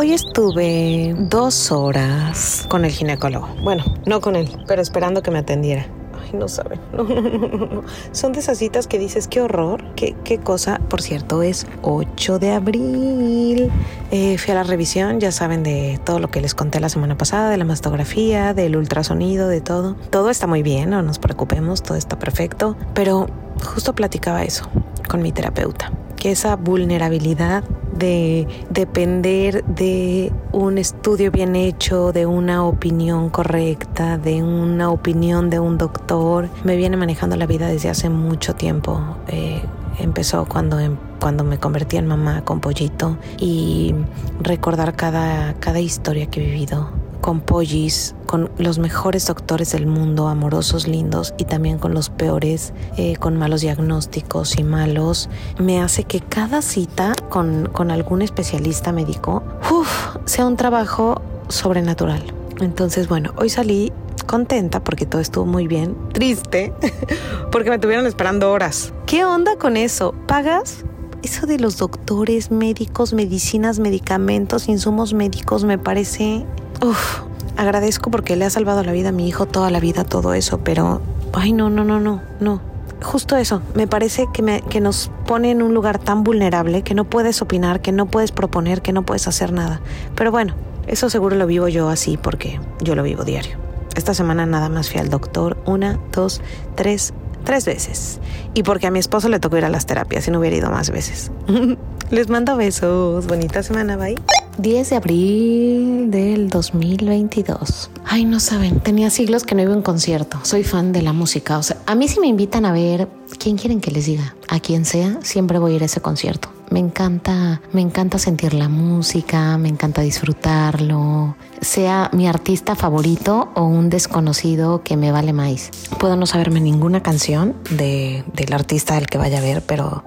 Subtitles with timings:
[0.00, 3.48] Hoy estuve dos horas con el ginecólogo.
[3.62, 5.84] Bueno, no con él, pero esperando que me atendiera.
[6.18, 6.80] Ay, no saben.
[8.12, 10.80] Son de esas citas que dices, qué horror, qué, qué cosa.
[10.88, 13.70] Por cierto, es 8 de abril.
[14.10, 17.18] Eh, fui a la revisión, ya saben de todo lo que les conté la semana
[17.18, 19.96] pasada, de la mastografía, del ultrasonido, de todo.
[20.08, 22.74] Todo está muy bien, no nos preocupemos, todo está perfecto.
[22.94, 23.26] Pero
[23.62, 24.66] justo platicaba eso
[25.10, 27.64] con mi terapeuta, que esa vulnerabilidad
[28.00, 35.60] de depender de un estudio bien hecho, de una opinión correcta, de una opinión de
[35.60, 39.00] un doctor, me viene manejando la vida desde hace mucho tiempo.
[39.28, 39.62] Eh,
[39.98, 40.78] empezó cuando,
[41.20, 43.94] cuando me convertí en mamá con pollito y
[44.40, 50.28] recordar cada, cada historia que he vivido con pollis, con los mejores doctores del mundo,
[50.28, 56.04] amorosos, lindos, y también con los peores, eh, con malos diagnósticos y malos, me hace
[56.04, 62.22] que cada cita con, con algún especialista médico uf, sea un trabajo sobrenatural.
[62.60, 63.92] Entonces, bueno, hoy salí
[64.26, 66.72] contenta porque todo estuvo muy bien, triste
[67.52, 68.92] porque me tuvieron esperando horas.
[69.06, 70.14] ¿Qué onda con eso?
[70.26, 70.84] ¿Pagas?
[71.22, 76.46] Eso de los doctores, médicos, medicinas, medicamentos, insumos médicos me parece
[76.82, 77.20] Uf,
[77.56, 80.60] agradezco porque le ha salvado la vida a mi hijo toda la vida, todo eso,
[80.64, 82.60] pero, ay, no, no, no, no, no.
[83.02, 86.94] Justo eso, me parece que, me, que nos pone en un lugar tan vulnerable que
[86.94, 89.80] no puedes opinar, que no puedes proponer, que no puedes hacer nada.
[90.14, 90.54] Pero bueno,
[90.86, 93.56] eso seguro lo vivo yo así porque yo lo vivo diario.
[93.94, 96.40] Esta semana nada más fui al doctor una, dos,
[96.74, 97.12] tres,
[97.44, 98.20] tres veces.
[98.54, 100.70] Y porque a mi esposo le tocó ir a las terapias y no hubiera ido
[100.70, 101.30] más veces.
[102.10, 103.26] Les mando besos.
[103.26, 104.16] Bonita semana, bye.
[104.60, 107.90] 10 de abril del 2022.
[108.04, 110.38] Ay, no saben, tenía siglos que no iba a un concierto.
[110.42, 111.56] Soy fan de la música.
[111.56, 113.08] O sea, a mí si me invitan a ver,
[113.38, 114.34] ¿quién quieren que les diga?
[114.48, 116.50] A quien sea, siempre voy a ir a ese concierto.
[116.70, 123.64] Me encanta, me encanta sentir la música, me encanta disfrutarlo, sea mi artista favorito o
[123.64, 125.70] un desconocido que me vale más.
[125.98, 130.04] Puedo no saberme ninguna canción de, del artista del que vaya a ver, pero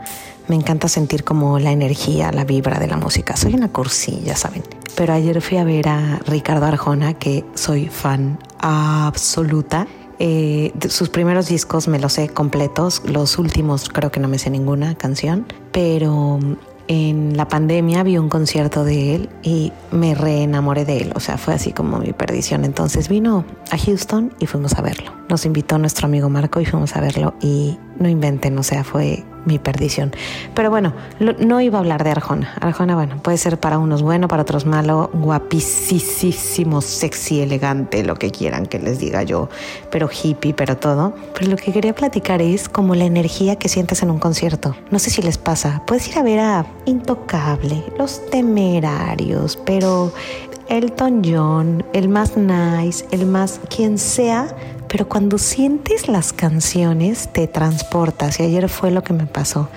[0.48, 3.36] me encanta sentir como la energía, la vibra de la música.
[3.36, 4.64] Soy una cursilla, saben.
[4.96, 9.88] Pero ayer fui a ver a Ricardo Arjona, que soy fan absoluta.
[10.20, 14.50] Eh, sus primeros discos me los sé completos, los últimos creo que no me sé
[14.50, 16.40] ninguna canción, pero
[16.88, 21.38] en la pandemia vi un concierto de él y me reenamoré de él, o sea,
[21.38, 22.66] fue así como mi perdición.
[22.66, 25.12] Entonces vino a Houston y fuimos a verlo.
[25.30, 29.24] Nos invitó nuestro amigo Marco y fuimos a verlo y no inventen, o sea, fue
[29.46, 30.12] mi perdición.
[30.54, 32.54] Pero bueno, no iba a hablar de Arjona.
[32.62, 38.32] Arjona, bueno, puede ser para unos bueno, para otros malo, guapísimo, sexy, elegante, lo que
[38.32, 39.50] quieran que les diga yo,
[39.92, 41.14] pero hippie, pero todo.
[41.38, 44.76] Pero lo que quería platicar es como la energía que sientes en un concierto.
[44.92, 50.14] No sé si les pasa, puedes ir a ver a Intocable, Los Temerarios, pero
[50.70, 54.48] Elton John, el más nice, el más quien sea,
[54.94, 59.68] pero cuando sientes las canciones te transportas y ayer fue lo que me pasó.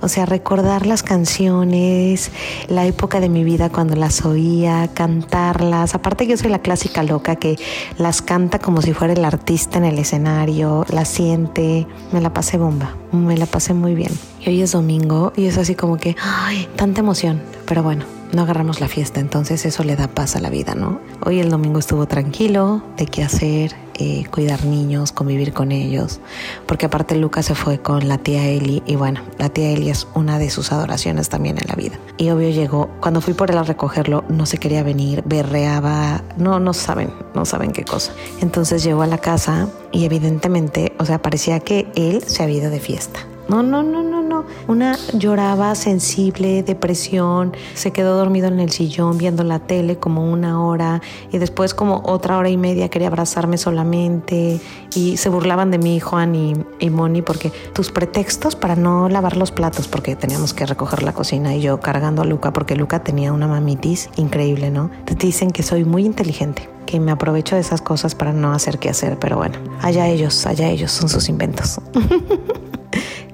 [0.00, 2.32] O sea, recordar las canciones,
[2.66, 5.94] la época de mi vida cuando las oía, cantarlas.
[5.94, 7.56] Aparte yo soy la clásica loca que
[7.98, 11.86] las canta como si fuera el artista en el escenario, la siente.
[12.10, 14.10] Me la pasé bomba, me la pasé muy bien.
[14.40, 17.40] Y hoy es domingo y es así como que, ay, tanta emoción.
[17.64, 21.00] Pero bueno, no agarramos la fiesta, entonces eso le da paz a la vida, ¿no?
[21.24, 26.20] Hoy el domingo estuvo tranquilo, de qué hacer, eh, cuidar niños, convivir con ellos,
[26.66, 30.08] porque aparte Lucas se fue con la tía Eli y bueno, la tía Eli es
[30.14, 31.98] una de sus adoraciones también en la vida.
[32.16, 36.58] Y obvio llegó, cuando fui por él a recogerlo, no se quería venir, berreaba, no,
[36.58, 38.12] no saben, no saben qué cosa.
[38.40, 42.70] Entonces llegó a la casa y evidentemente, o sea, parecía que él se había ido
[42.70, 43.20] de fiesta.
[43.48, 44.44] No, no, no, no, no.
[44.68, 50.64] Una lloraba sensible, depresión, se quedó dormido en el sillón viendo la tele como una
[50.64, 54.60] hora y después como otra hora y media quería abrazarme solamente
[54.94, 59.36] y se burlaban de mí Juan y, y Moni porque tus pretextos para no lavar
[59.36, 63.04] los platos porque teníamos que recoger la cocina y yo cargando a Luca porque Luca
[63.04, 64.90] tenía una mamitis increíble, ¿no?
[65.04, 68.78] Te dicen que soy muy inteligente que me aprovecho de esas cosas para no hacer
[68.78, 71.80] qué hacer, pero bueno, allá ellos, allá ellos, son sus inventos.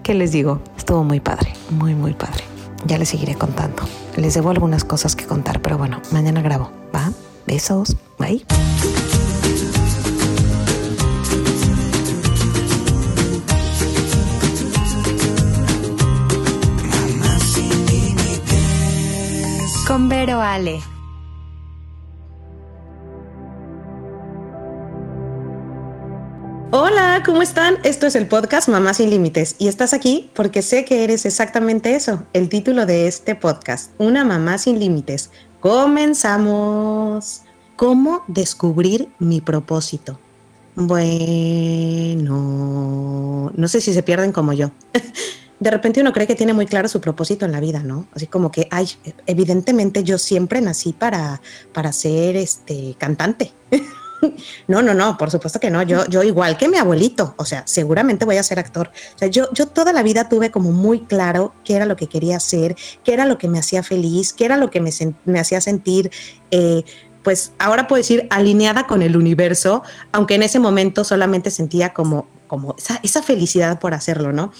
[0.02, 0.60] ¿Qué les digo?
[0.76, 2.44] Estuvo muy padre, muy, muy padre.
[2.86, 3.82] Ya les seguiré contando.
[4.16, 6.70] Les debo algunas cosas que contar, pero bueno, mañana grabo.
[6.94, 7.12] ¿Va?
[7.46, 7.96] Besos.
[8.18, 8.44] Bye.
[19.86, 20.80] Con Vero Ale.
[26.72, 27.78] Hola, ¿cómo están?
[27.82, 31.96] Esto es el podcast Mamá sin Límites y estás aquí porque sé que eres exactamente
[31.96, 37.42] eso, el título de este podcast, Una Mamá sin Límites, Comenzamos.
[37.74, 40.20] ¿Cómo descubrir mi propósito?
[40.76, 42.30] Bueno,
[43.52, 44.70] no sé si se pierden como yo.
[45.58, 48.06] De repente uno cree que tiene muy claro su propósito en la vida, ¿no?
[48.14, 48.88] Así como que, ay,
[49.26, 53.52] evidentemente yo siempre nací para, para ser este cantante.
[54.68, 55.82] No, no, no, por supuesto que no.
[55.82, 58.90] Yo, yo igual que mi abuelito, o sea, seguramente voy a ser actor.
[59.14, 62.06] O sea, yo, yo toda la vida tuve como muy claro qué era lo que
[62.06, 64.90] quería hacer, qué era lo que me hacía feliz, qué era lo que me,
[65.24, 66.10] me hacía sentir,
[66.50, 66.84] eh,
[67.22, 69.82] pues ahora puedo decir alineada con el universo,
[70.12, 74.52] aunque en ese momento solamente sentía como, como esa, esa felicidad por hacerlo, ¿no?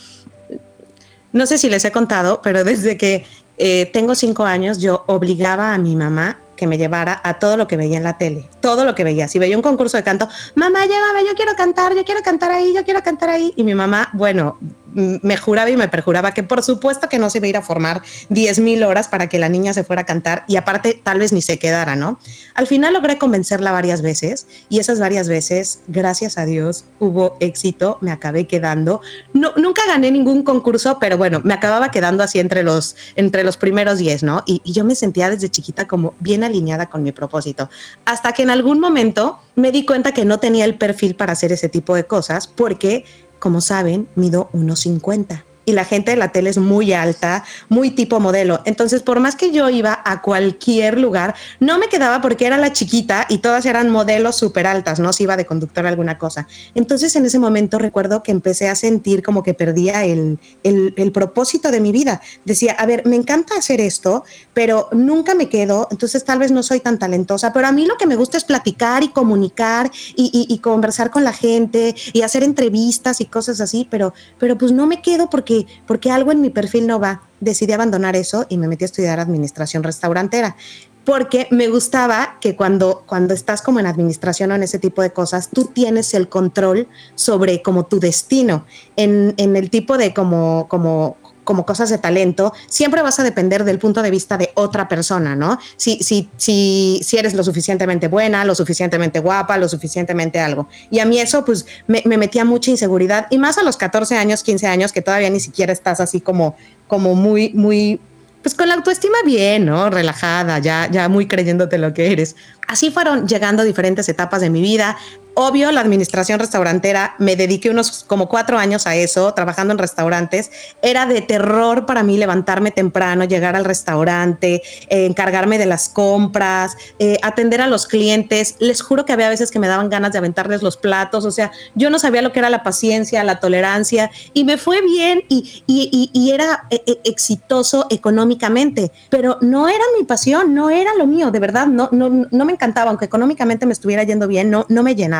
[1.32, 3.24] No sé si les he contado, pero desde que
[3.56, 7.66] eh, tengo cinco años, yo obligaba a mi mamá que me llevara a todo lo
[7.66, 9.28] que veía en la tele, todo lo que veía.
[9.28, 12.74] Si veía un concurso de canto, mamá, llévame, yo quiero cantar, yo quiero cantar ahí,
[12.74, 13.54] yo quiero cantar ahí.
[13.56, 14.58] Y mi mamá, bueno,
[14.94, 17.62] me juraba y me perjuraba que por supuesto que no se iba a ir a
[17.62, 21.18] formar 10 mil horas para que la niña se fuera a cantar y aparte tal
[21.18, 22.18] vez ni se quedara, ¿no?
[22.54, 27.98] Al final logré convencerla varias veces y esas varias veces, gracias a Dios, hubo éxito,
[28.00, 29.00] me acabé quedando.
[29.32, 33.56] No, nunca gané ningún concurso, pero bueno, me acababa quedando así entre los, entre los
[33.56, 34.42] primeros 10, ¿no?
[34.46, 37.70] Y, y yo me sentía desde chiquita como bien alineada con mi propósito.
[38.04, 41.52] Hasta que en algún momento me di cuenta que no tenía el perfil para hacer
[41.52, 43.04] ese tipo de cosas porque
[43.40, 48.20] como saben, mido 1,50 y la gente de la tele es muy alta, muy tipo
[48.20, 48.60] modelo.
[48.64, 52.72] Entonces, por más que yo iba a cualquier lugar, no me quedaba porque era la
[52.72, 56.46] chiquita y todas eran modelos súper altas, no se iba de conductor alguna cosa.
[56.74, 61.12] Entonces, en ese momento recuerdo que empecé a sentir como que perdía el, el, el
[61.12, 62.20] propósito de mi vida.
[62.44, 64.24] Decía, a ver, me encanta hacer esto,
[64.54, 67.96] pero nunca me quedo, entonces tal vez no soy tan talentosa, pero a mí lo
[67.96, 72.42] que me gusta es platicar y comunicar y, y conversar con la gente y hacer
[72.42, 75.49] entrevistas y cosas así, pero, pero pues no me quedo porque
[75.86, 77.22] porque, algo en mi perfil no va.
[77.40, 80.56] Decidí abandonar eso y me metí a estudiar administración restaurantera
[81.04, 85.12] porque me gustaba que cuando, cuando estás como en administración o en ese tipo de
[85.12, 88.66] cosas, tú tienes el control sobre como tu destino,
[88.96, 91.16] en, en el tipo de como, como,
[91.50, 95.34] como cosas de talento, siempre vas a depender del punto de vista de otra persona,
[95.34, 95.58] ¿no?
[95.76, 100.68] Si, si, si, si eres lo suficientemente buena, lo suficientemente guapa, lo suficientemente algo.
[100.92, 104.16] Y a mí eso pues me, me metía mucha inseguridad y más a los 14
[104.16, 106.54] años, 15 años, que todavía ni siquiera estás así como,
[106.86, 107.98] como muy, muy,
[108.42, 109.90] pues con la autoestima bien, ¿no?
[109.90, 112.36] Relajada, ya, ya muy creyéndote lo que eres.
[112.68, 114.96] Así fueron llegando diferentes etapas de mi vida.
[115.34, 120.50] Obvio, la administración restaurantera, me dediqué unos como cuatro años a eso, trabajando en restaurantes.
[120.82, 126.76] Era de terror para mí levantarme temprano, llegar al restaurante, eh, encargarme de las compras,
[126.98, 128.56] eh, atender a los clientes.
[128.58, 131.24] Les juro que había veces que me daban ganas de aventarles los platos.
[131.24, 134.80] O sea, yo no sabía lo que era la paciencia, la tolerancia y me fue
[134.82, 140.94] bien y, y, y, era eh, exitoso económicamente, pero no era mi pasión, no era
[140.94, 144.50] lo mío, de verdad, no, no, no me encantaba, aunque económicamente me estuviera yendo bien,
[144.50, 145.19] no, no me llenaba,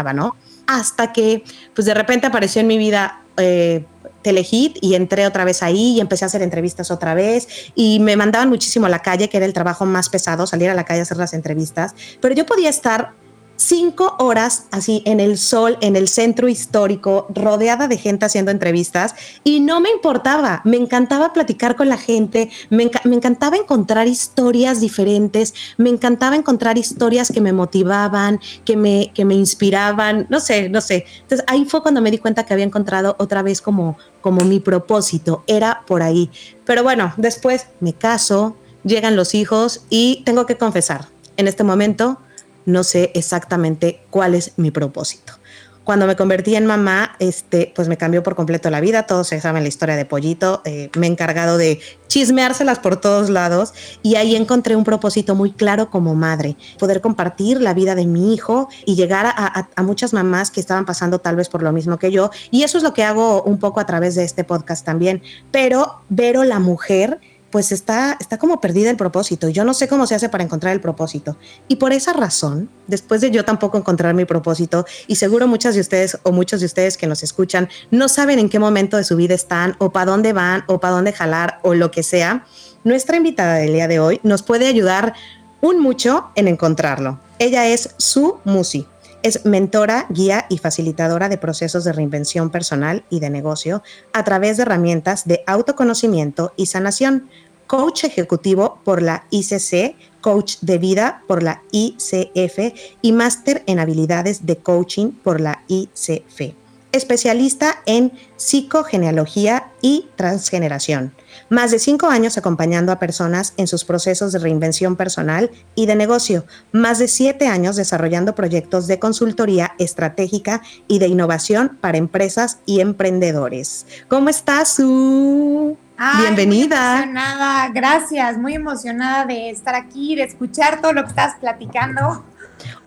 [0.67, 1.45] Hasta que,
[1.75, 3.85] pues de repente apareció en mi vida eh,
[4.23, 8.17] Telehit y entré otra vez ahí y empecé a hacer entrevistas otra vez y me
[8.17, 11.01] mandaban muchísimo a la calle, que era el trabajo más pesado, salir a la calle
[11.01, 13.13] a hacer las entrevistas, pero yo podía estar
[13.61, 19.15] cinco horas así en el sol, en el centro histórico, rodeada de gente haciendo entrevistas
[19.45, 24.81] y no me importaba, me encantaba platicar con la gente, me, me, encantaba encontrar historias
[24.81, 30.71] diferentes, me encantaba encontrar historias que me motivaban, que me, que me inspiraban, no sé,
[30.71, 31.05] no sé.
[31.21, 34.61] Entonces ahí fue cuando me di cuenta que había encontrado otra vez como, como mi
[34.61, 36.31] propósito, era por ahí.
[36.65, 42.19] Pero bueno, después me caso, llegan los hijos y tengo que confesar, en este momento
[42.67, 45.35] no sé exactamente cuál es mi propósito.
[45.83, 49.09] Cuando me convertí en mamá, este, pues me cambió por completo la vida.
[49.09, 50.63] Todos saben la historia de Pollito.
[50.65, 55.53] Eh, me he encargado de chismeárselas por todos lados y ahí encontré un propósito muy
[55.53, 60.51] claro como madre, poder compartir la vida de mi hijo y llegar a, muchas mamás
[60.51, 62.31] que estaban pasando tal vez por lo mismo que yo.
[62.51, 65.23] Y eso es lo que hago un poco a través de este podcast también.
[65.51, 69.49] Pero Vero, la mujer, pues está, está como perdida el propósito.
[69.49, 71.37] Yo no sé cómo se hace para encontrar el propósito.
[71.69, 75.81] Y por esa razón, después de yo tampoco encontrar mi propósito, y seguro muchas de
[75.81, 79.17] ustedes o muchos de ustedes que nos escuchan no saben en qué momento de su
[79.17, 82.45] vida están o para dónde van o para dónde jalar o lo que sea,
[82.85, 85.15] nuestra invitada del día de hoy nos puede ayudar
[85.61, 87.19] un mucho en encontrarlo.
[87.39, 88.87] Ella es Su Musi.
[89.23, 93.83] Es mentora, guía y facilitadora de procesos de reinvención personal y de negocio
[94.15, 97.29] a través de herramientas de autoconocimiento y sanación.
[97.67, 104.47] Coach ejecutivo por la ICC, coach de vida por la ICF y máster en habilidades
[104.47, 106.60] de coaching por la ICF.
[106.93, 111.15] Especialista en psicogenealogía y transgeneración.
[111.49, 115.95] Más de cinco años acompañando a personas en sus procesos de reinvención personal y de
[115.95, 116.45] negocio.
[116.73, 122.81] Más de siete años desarrollando proyectos de consultoría estratégica y de innovación para empresas y
[122.81, 123.87] emprendedores.
[124.09, 125.77] ¿Cómo estás, Su?
[126.19, 126.95] Bienvenida.
[126.95, 132.25] Muy emocionada, gracias, muy emocionada de estar aquí, de escuchar todo lo que estás platicando.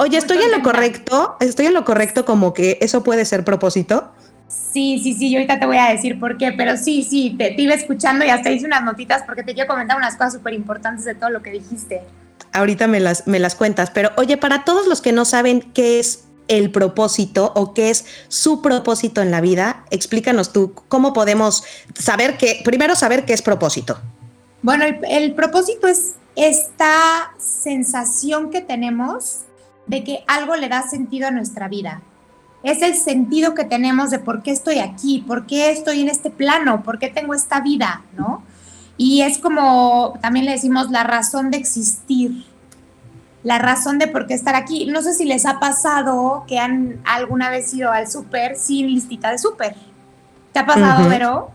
[0.03, 1.38] Oye, ¿estoy en lo correcto?
[1.39, 4.12] ¿Estoy en lo correcto como que eso puede ser propósito?
[4.50, 7.55] Sí, sí, sí, yo ahorita te voy a decir por qué, pero sí, sí, te,
[7.57, 11.05] iba escuchando y hasta hice unas notitas porque te quiero comentar unas cosas súper importantes
[11.05, 12.01] de todo lo que dijiste.
[12.51, 16.01] Ahorita me las, me las cuentas, pero oye, para todos los que no saben qué
[16.01, 21.63] es el propósito o qué es su propósito en la vida, explícanos tú cómo podemos
[21.98, 24.01] saber que, primero saber qué es propósito.
[24.63, 29.45] Bueno, el propósito es esta sensación que tenemos
[29.88, 32.02] de que algo le da sentido a nuestra vida.
[32.63, 36.30] Es el sentido que tenemos de por qué estoy aquí, por qué estoy en este
[36.30, 38.44] plano, por qué tengo esta vida, ¿no?
[38.96, 42.46] Y es como también le decimos la razón de existir,
[43.44, 44.86] la razón de por qué estar aquí.
[44.86, 49.32] No sé si les ha pasado que han alguna vez ido al súper sin listita
[49.32, 49.75] de súper.
[50.54, 51.52] ¿Te ha pasado, Vero?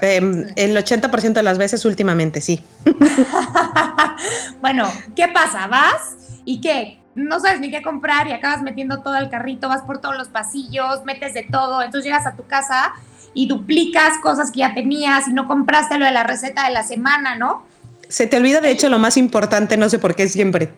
[0.00, 2.62] Em, el 80% de las veces últimamente, sí.
[4.60, 5.66] bueno, ¿qué pasa?
[5.66, 7.00] ¿Vas y qué?
[7.16, 10.28] No sabes ni qué comprar y acabas metiendo todo al carrito, vas por todos los
[10.28, 12.92] pasillos, metes de todo, entonces llegas a tu casa
[13.34, 16.84] y duplicas cosas que ya tenías y no compraste lo de la receta de la
[16.84, 17.64] semana, ¿no?
[18.08, 20.72] Se te olvida de hecho lo más importante, no sé por qué siempre.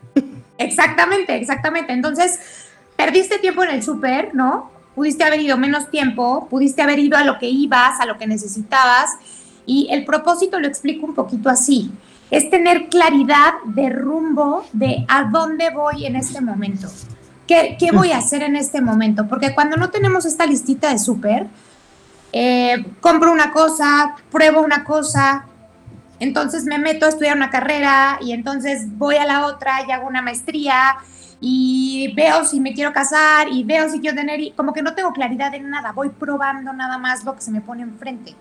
[0.59, 1.92] Exactamente, exactamente.
[1.92, 2.40] Entonces,
[2.97, 4.71] perdiste tiempo en el súper, ¿no?
[4.99, 8.26] pudiste haber ido menos tiempo, pudiste haber ido a lo que ibas, a lo que
[8.26, 9.11] necesitabas.
[9.64, 11.92] Y el propósito lo explico un poquito así.
[12.30, 16.88] Es tener claridad de rumbo de a dónde voy en este momento.
[17.47, 19.26] ¿Qué, qué voy a hacer en este momento?
[19.26, 21.47] Porque cuando no tenemos esta listita de súper,
[22.32, 25.47] eh, compro una cosa, pruebo una cosa,
[26.20, 30.06] entonces me meto a estudiar una carrera y entonces voy a la otra y hago
[30.06, 30.97] una maestría
[31.40, 35.12] y veo si me quiero casar y veo si quiero tener, como que no tengo
[35.12, 38.35] claridad en nada, voy probando nada más lo que se me pone enfrente.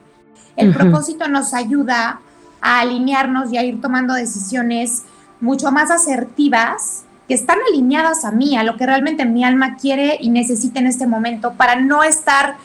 [0.55, 2.19] El propósito nos ayuda
[2.61, 5.03] a alinearnos y a ir tomando decisiones
[5.39, 10.17] mucho más asertivas que están alineadas a mí, a lo que realmente mi alma quiere
[10.19, 12.55] y necesita en este momento para no estar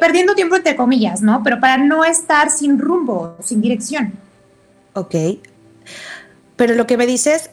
[0.00, 1.42] perdiendo tiempo entre comillas, ¿no?
[1.42, 4.12] Pero para no estar sin rumbo, sin dirección.
[4.94, 5.14] Ok.
[6.56, 7.50] Pero lo que me dices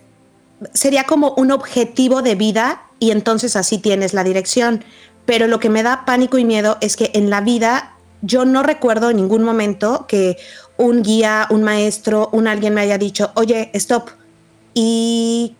[0.73, 4.83] sería como un objetivo de vida y entonces así tienes la dirección.
[5.25, 8.63] Pero lo que me da pánico y miedo es que en la vida yo no
[8.63, 10.37] recuerdo en ningún momento que
[10.79, 14.09] un guía, un maestro, un alguien me haya dicho, oye, stop,
[14.73, 15.55] ¿y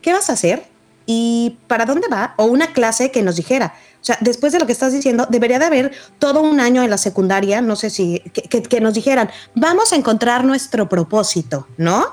[0.00, 0.64] qué vas a hacer?
[1.04, 2.34] ¿Y para dónde va?
[2.38, 5.58] O una clase que nos dijera, o sea, después de lo que estás diciendo, debería
[5.58, 9.92] de haber todo un año en la secundaria, no sé si, que, nos dijeran, vamos
[9.92, 12.06] a encontrar nuestro propósito, ¿no?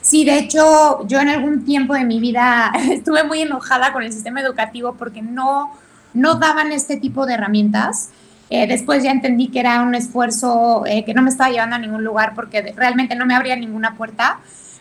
[0.00, 4.12] Sí, de hecho, yo en algún tiempo de mi vida estuve muy enojada con el
[4.12, 5.72] sistema educativo porque no,
[6.14, 8.10] no daban este tipo de herramientas.
[8.54, 11.78] Eh, después ya entendí que era un esfuerzo eh, que no me estaba llevando a
[11.78, 14.40] ningún lugar porque realmente no me abría ninguna puerta.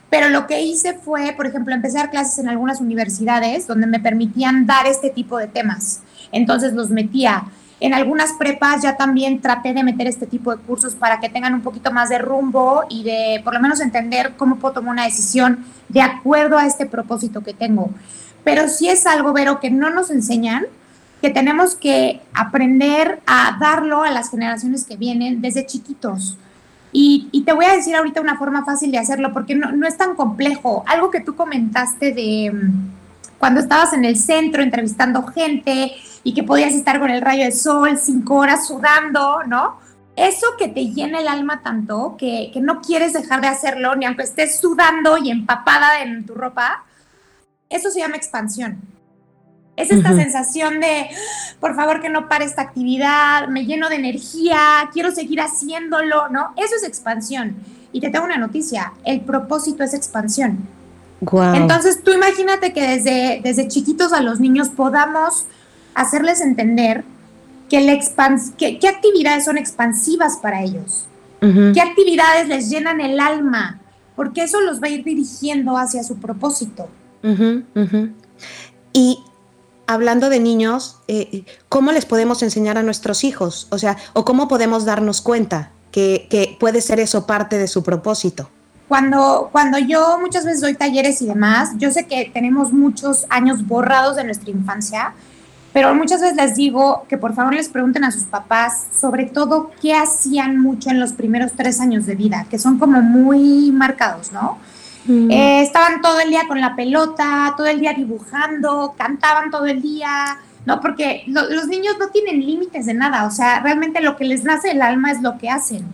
[0.09, 4.65] Pero lo que hice fue, por ejemplo, empezar clases en algunas universidades donde me permitían
[4.65, 6.01] dar este tipo de temas.
[6.33, 7.45] Entonces los metía.
[7.79, 11.53] En algunas prepas ya también traté de meter este tipo de cursos para que tengan
[11.53, 15.05] un poquito más de rumbo y de por lo menos entender cómo puedo tomar una
[15.05, 17.89] decisión de acuerdo a este propósito que tengo.
[18.43, 20.65] Pero sí es algo, Vero, que no nos enseñan,
[21.21, 26.37] que tenemos que aprender a darlo a las generaciones que vienen desde chiquitos.
[26.91, 29.97] Y, te voy a decir ahorita una forma fácil de hacerlo porque no, no es
[29.97, 30.83] tan complejo.
[30.87, 36.43] Algo que tú comentaste de mm, cuando estabas en el centro entrevistando gente y que
[36.43, 39.79] podías estar con el rayo de sol cinco horas sudando, ¿no?
[40.15, 44.05] Eso que te llena el alma tanto que, que no quieres dejar de hacerlo ni
[44.05, 46.83] aunque estés sudando y empapada en tu ropa,
[47.69, 48.90] eso se llama expansión.
[49.77, 51.07] Es esta sensación de,
[51.59, 56.53] por favor que no pare esta actividad, me lleno de energía, quiero seguir haciéndolo, ¿no?
[56.57, 57.55] Eso es expansión.
[57.93, 60.67] Y te tengo una noticia, el propósito es expansión.
[61.53, 65.45] Entonces tú imagínate que desde, desde chiquitos a los niños podamos
[65.93, 67.03] hacerles entender
[67.69, 67.97] que la
[68.57, 71.07] qué actividades son expansivas para ellos,
[71.39, 73.79] qué actividades les llenan el alma,
[74.15, 76.89] porque eso los va a ir dirigiendo hacia su propósito.
[78.93, 79.23] Y
[79.93, 83.67] hablando de niños, eh, ¿cómo les podemos enseñar a nuestros hijos?
[83.71, 88.49] O sea, o cómo podemos darnos cuenta que, puede ser eso parte de su propósito.
[88.87, 93.65] Cuando, cuando yo muchas veces doy talleres y demás, yo sé que tenemos muchos años
[93.65, 95.13] borrados de nuestra infancia
[95.73, 99.71] pero muchas veces les digo que por favor les pregunten a sus papás sobre todo
[99.81, 104.31] qué hacían mucho en los primeros tres años de vida, que son como muy marcados,
[104.33, 104.57] ¿no?
[105.05, 105.31] Mm.
[105.31, 109.81] Eh, estaban todo el día con la pelota, todo el día dibujando, cantaban todo el
[109.81, 110.79] día, ¿no?
[110.79, 114.71] Porque los niños no tienen límites de nada, o sea, realmente lo que les nace
[114.71, 115.85] el alma es lo que hacen.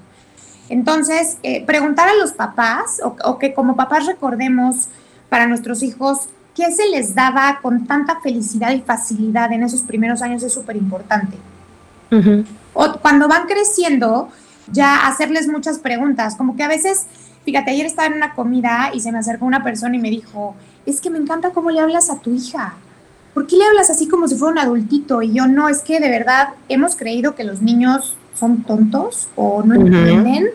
[0.69, 4.89] Entonces, eh, preguntar a los papás, o, que como papás recordemos
[5.29, 10.21] para nuestros hijos qué se les daba con tanta felicidad y facilidad en esos primeros
[10.21, 11.37] años es súper importante.
[12.73, 14.29] O cuando van creciendo,
[14.71, 17.05] ya hacerles muchas preguntas, como que a veces,
[17.47, 20.53] fíjate, ayer estaba en una comida y se me acercó una persona y me dijo,
[20.85, 22.73] es que me encanta cómo le hablas a tu hija.
[23.33, 25.21] ¿Por qué le hablas así como si fuera un adultito?
[25.21, 29.63] Y yo no, es que de verdad hemos creído que los niños son tontos o
[29.63, 30.47] no entienden,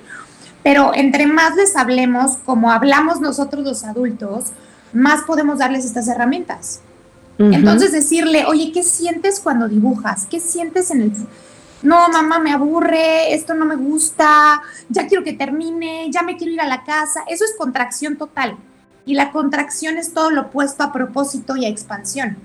[0.63, 4.53] pero entre más les hablemos, como hablamos nosotros los adultos,
[4.93, 6.83] más podemos darles estas herramientas.
[7.39, 10.27] Entonces decirle, oye, ¿qué sientes cuando dibujas?
[10.31, 11.13] ¿Qué sientes en el...
[11.83, 16.53] No, mamá, me aburre, esto no me gusta, ya quiero que termine, ya me quiero
[16.53, 17.25] ir a la casa.
[17.29, 18.57] Eso es contracción total.
[19.05, 22.37] Y la contracción es todo lo opuesto a propósito y a expansión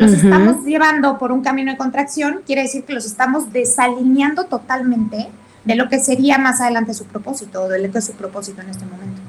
[0.00, 5.28] los estamos llevando por un camino de contracción, quiere decir que los estamos desalineando totalmente
[5.64, 8.62] de lo que sería más adelante su propósito o de lo que es su propósito
[8.62, 9.20] en este momento.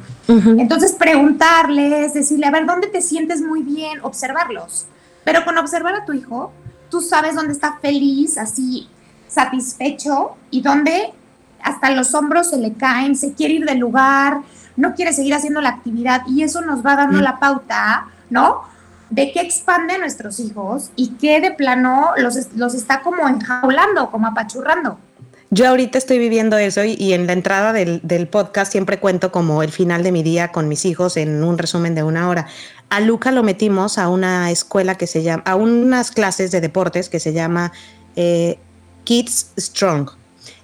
[0.62, 4.00] Entonces, preguntarles, decirle, a ver, ¿dónde te sientes muy bien?
[4.01, 4.86] Observarlos.
[5.25, 6.53] Pero con observar a tu hijo,
[6.89, 8.88] tú sabes dónde está feliz, así
[9.33, 11.13] satisfecho y dónde
[11.63, 14.41] hasta los hombros se le caen, se quiere ir del lugar,
[14.75, 18.71] no quiere seguir haciendo la actividad y eso nos va dando la pauta, ¿no?
[19.11, 24.09] de qué expande a nuestros hijos y qué de plano los, los está como enjaulando,
[24.09, 24.97] como apachurrando.
[25.53, 29.63] Yo ahorita estoy viviendo eso y, en la entrada del, del, podcast siempre cuento como
[29.63, 32.47] el final de mi día con mis hijos en un resumen de una hora.
[32.89, 37.09] A Luca lo metimos a una escuela que se llama, a unas clases de deportes
[37.09, 37.73] que se llama
[38.15, 38.59] eh,
[39.03, 40.10] Kids Strong.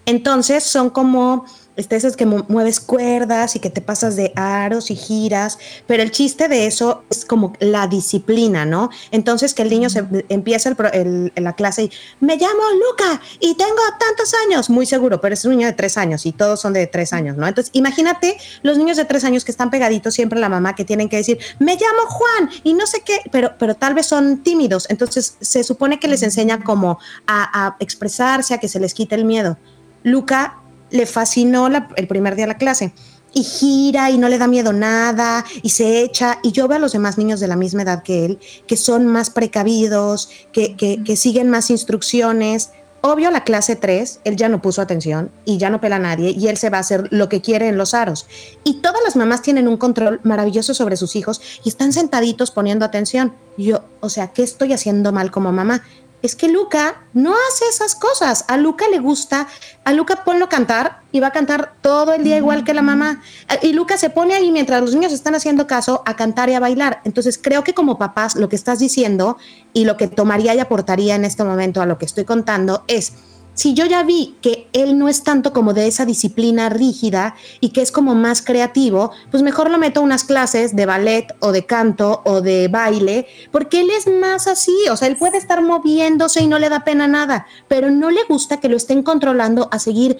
[0.05, 1.45] Entonces son como
[1.77, 6.47] es que mueves cuerdas y que te pasas de aros y giras, pero el chiste
[6.47, 8.89] de eso es como la disciplina, ¿no?
[9.11, 13.81] Entonces que el niño se empieza el, la clase y me llamo Luca y tengo
[13.99, 16.87] tantos años, muy seguro, pero es un niño de tres años y todos son de
[16.87, 17.47] tres años, ¿no?
[17.47, 20.83] Entonces imagínate los niños de tres años que están pegaditos siempre a la mamá que
[20.83, 24.39] tienen que decir, me llamo Juan y no sé qué, pero, pero tal vez son
[24.43, 28.93] tímidos, entonces se supone que les enseña como a, a expresarse, a que se les
[28.93, 29.57] quite el miedo.
[30.03, 32.93] Luca le fascinó el primer día de la clase
[33.33, 36.39] y gira y no le da miedo nada y se echa.
[36.43, 39.05] Y yo veo a los demás niños de la misma edad que él, que son
[39.07, 42.71] más precavidos, que, que, siguen más instrucciones.
[43.01, 46.31] Obvio, la clase 3, él ya no puso atención y ya no pela a nadie
[46.31, 48.25] y él se va a hacer lo que quiere en los aros.
[48.63, 52.85] Y todas las mamás tienen un control maravilloso sobre sus hijos y están sentaditos poniendo
[52.85, 53.33] atención.
[53.55, 55.83] Yo, o sea, ¿qué estoy haciendo mal como mamá?
[56.21, 58.45] Es que Luca no hace esas cosas.
[58.47, 59.47] A Luca le gusta,
[59.83, 63.21] a Luca ponlo cantar y va a cantar todo el día igual que la mamá.
[63.61, 66.59] Y Luca se pone ahí mientras los niños están haciendo caso a cantar y a
[66.59, 67.01] bailar.
[67.03, 69.37] Entonces creo que como papás lo que estás diciendo
[69.73, 73.13] y lo que tomaría y aportaría en este momento a lo que estoy contando es
[73.57, 77.69] si yo ya vi que él no es tanto como de esa disciplina rígida y
[77.69, 81.51] que es como más creativo, pues mejor lo meto a unas clases de ballet o
[81.51, 85.63] de canto o de baile, porque él es más así, o sea, él puede estar
[85.63, 89.69] moviéndose y no le da pena nada, pero no le gusta que lo estén controlando
[89.71, 90.19] a seguir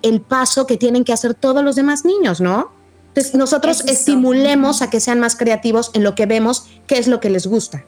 [0.00, 2.72] el paso que tienen que hacer todos los demás niños, ¿no?
[3.08, 7.20] Entonces nosotros estimulemos a que sean más creativos en lo que vemos, qué es lo
[7.20, 7.84] que les gusta.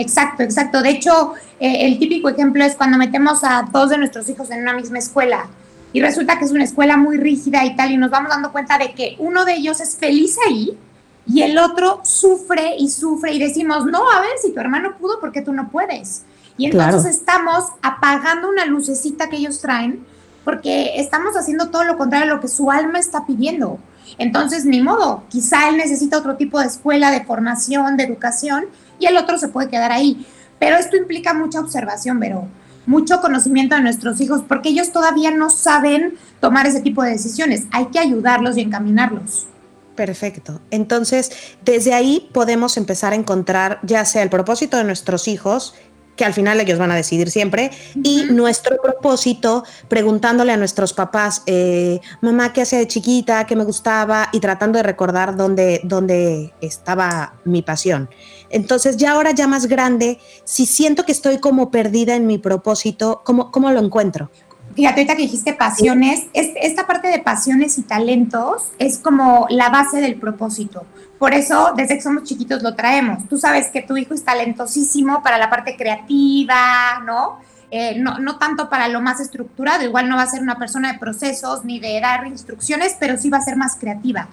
[0.00, 0.82] Exacto, exacto.
[0.82, 4.62] De hecho, eh, el típico ejemplo es cuando metemos a dos de nuestros hijos en
[4.62, 5.46] una misma escuela
[5.92, 8.78] y resulta que es una escuela muy rígida y tal, y nos vamos dando cuenta
[8.78, 10.78] de que uno de ellos es feliz ahí
[11.26, 15.20] y el otro sufre y sufre y decimos, no, a ver, si tu hermano pudo,
[15.20, 16.22] ¿por qué tú no puedes?
[16.56, 20.04] Y entonces estamos apagando una lucecita que ellos traen
[20.44, 23.78] porque estamos haciendo todo lo contrario a lo que su alma está pidiendo.
[24.18, 28.66] Entonces, ni modo, quizá él necesita otro tipo de escuela, de formación, de educación,
[29.00, 30.24] y el otro se puede quedar ahí.
[30.58, 32.46] Pero esto implica mucha observación, pero
[32.86, 37.64] mucho conocimiento de nuestros hijos, porque ellos todavía no saben tomar ese tipo de decisiones.
[37.72, 39.46] Hay que ayudarlos y encaminarlos.
[39.94, 40.60] Perfecto.
[40.70, 41.30] Entonces,
[41.62, 45.74] desde ahí podemos empezar a encontrar ya sea el propósito de nuestros hijos,
[46.20, 47.70] que al final ellos van a decidir siempre,
[48.04, 53.46] y nuestro propósito preguntándole a nuestros papás, eh, mamá, ¿qué hacía de chiquita?
[53.46, 54.28] ¿Qué me gustaba?
[54.30, 58.10] Y tratando de recordar dónde, dónde estaba mi pasión.
[58.50, 63.22] Entonces, ya ahora, ya más grande, si siento que estoy como perdida en mi propósito,
[63.24, 64.28] ¿cómo, cómo lo encuentro?
[64.74, 70.00] fíjate, ahorita que dijiste pasiones, esta parte de pasiones y talentos es como la base
[70.00, 70.84] del propósito.
[71.20, 73.28] Por eso, desde que somos chiquitos lo traemos.
[73.28, 77.40] Tú sabes que tu hijo es talentosísimo para la parte creativa, ¿no?
[77.70, 80.94] Eh, no, no, tanto para lo más estructurado, igual no va a ser una persona
[80.94, 84.28] de procesos ni de dar instrucciones, pero sí va a ser más creativa.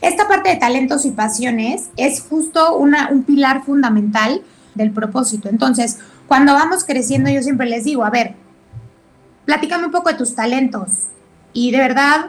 [0.00, 4.42] Esta parte de talentos y pasiones es justo una, un pilar fundamental
[4.76, 5.48] del propósito.
[5.48, 8.36] Entonces, cuando vamos creciendo, yo siempre les digo, a ver,
[9.46, 11.08] platícame un poco de tus talentos.
[11.52, 12.26] Y de verdad,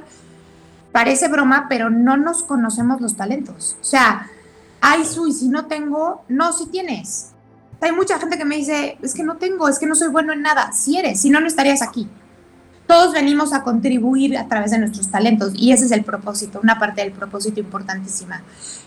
[0.92, 3.78] parece broma, pero no nos conocemos los talentos.
[3.82, 4.28] O sea,
[4.82, 7.32] ay, su, y si no tengo, no, si tienes.
[7.82, 10.34] Hay mucha gente que me dice, es que no tengo, es que no soy bueno
[10.34, 10.72] en nada.
[10.74, 12.10] Si eres, si no, no estarías aquí.
[12.88, 16.80] Todos venimos a contribuir a través de nuestros talentos y ese es el propósito, una
[16.80, 18.42] parte del propósito importantísima.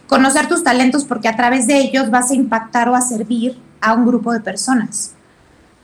[0.09, 3.95] Conocer tus talentos porque a través de ellos vas a impactar o a servir a
[3.95, 5.15] un grupo de personas.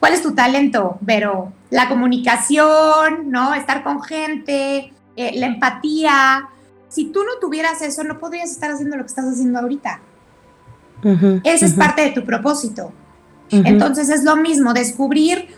[0.01, 1.53] ¿Cuál es tu talento, Vero?
[1.71, 3.55] La comunicación, ¿no?
[3.55, 6.49] Estar con gente, eh, la empatía.
[6.89, 10.01] Si tú no tuvieras eso, no podrías estar haciendo lo que estás haciendo ahorita.
[11.43, 12.93] Ese es parte de tu propósito.
[13.51, 15.49] Entonces es lo mismo, descubrir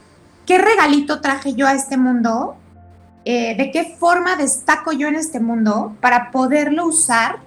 [0.46, 2.56] qué regalito traje yo a este mundo,
[3.26, 7.40] eh, de qué forma destaco yo en este mundo para poderlo usar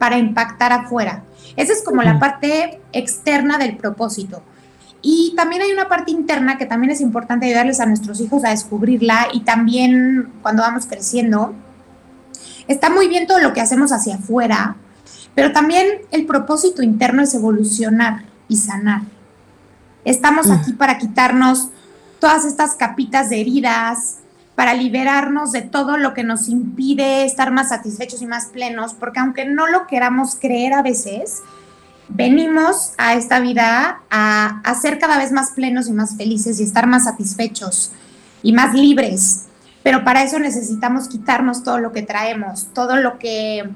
[0.00, 1.22] para impactar afuera.
[1.54, 4.42] Esa es como la parte externa del propósito.
[5.02, 8.50] Y también hay una parte interna que también es importante ayudarles a nuestros hijos a
[8.50, 11.54] descubrirla y también cuando vamos creciendo.
[12.68, 14.76] Está muy bien todo lo que hacemos hacia afuera,
[15.34, 19.02] pero también el propósito interno es evolucionar y sanar.
[20.04, 20.52] Estamos mm.
[20.52, 21.70] aquí para quitarnos
[22.20, 24.18] todas estas capitas de heridas,
[24.54, 29.18] para liberarnos de todo lo que nos impide estar más satisfechos y más plenos, porque
[29.18, 31.42] aunque no lo queramos creer a veces,
[32.14, 36.62] venimos a esta vida a, a ser cada vez más plenos y más felices y
[36.62, 37.92] estar más satisfechos
[38.42, 39.46] y más libres.
[39.82, 43.68] Pero para eso necesitamos quitarnos todo lo que traemos, todo lo que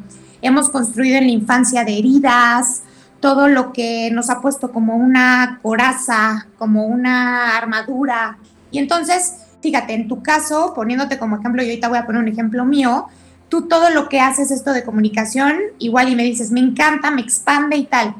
[0.42, 2.82] hemos construido en la infancia de heridas,
[3.20, 8.38] todo lo que nos ha puesto como una coraza, como una armadura.
[8.70, 12.28] Y entonces, fíjate, en tu caso, poniéndote como ejemplo, yo ahorita voy a poner un
[12.28, 13.06] ejemplo mío,
[13.48, 17.22] tú todo lo que haces esto de comunicación, igual y me dices, me encanta, me
[17.22, 18.14] expande y tal,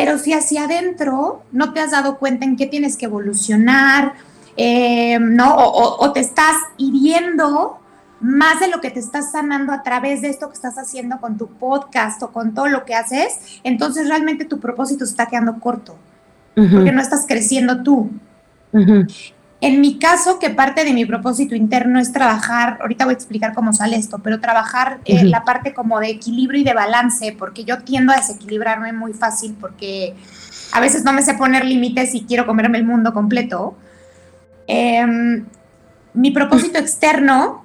[0.00, 4.14] pero si hacia adentro no te has dado cuenta en qué tienes que evolucionar,
[4.56, 5.54] eh, ¿no?
[5.56, 7.78] o te estás hiriendo
[8.20, 11.36] más de lo que te estás sanando a través de esto que estás haciendo con
[11.36, 15.60] tu podcast o con todo lo que haces, entonces realmente tu propósito se está quedando
[15.60, 15.96] corto,
[16.54, 18.10] porque no estás creciendo tú.
[19.62, 23.52] En mi caso, que parte de mi propósito interno es trabajar, ahorita voy a explicar
[23.52, 27.64] cómo sale esto, pero trabajar en la parte como de equilibrio y de balance, porque
[27.64, 30.14] yo tiendo a desequilibrarme muy fácil porque
[30.72, 33.76] a veces no me sé poner límites y quiero comerme el mundo completo.
[34.66, 35.44] Em,
[36.14, 37.62] mi propósito externo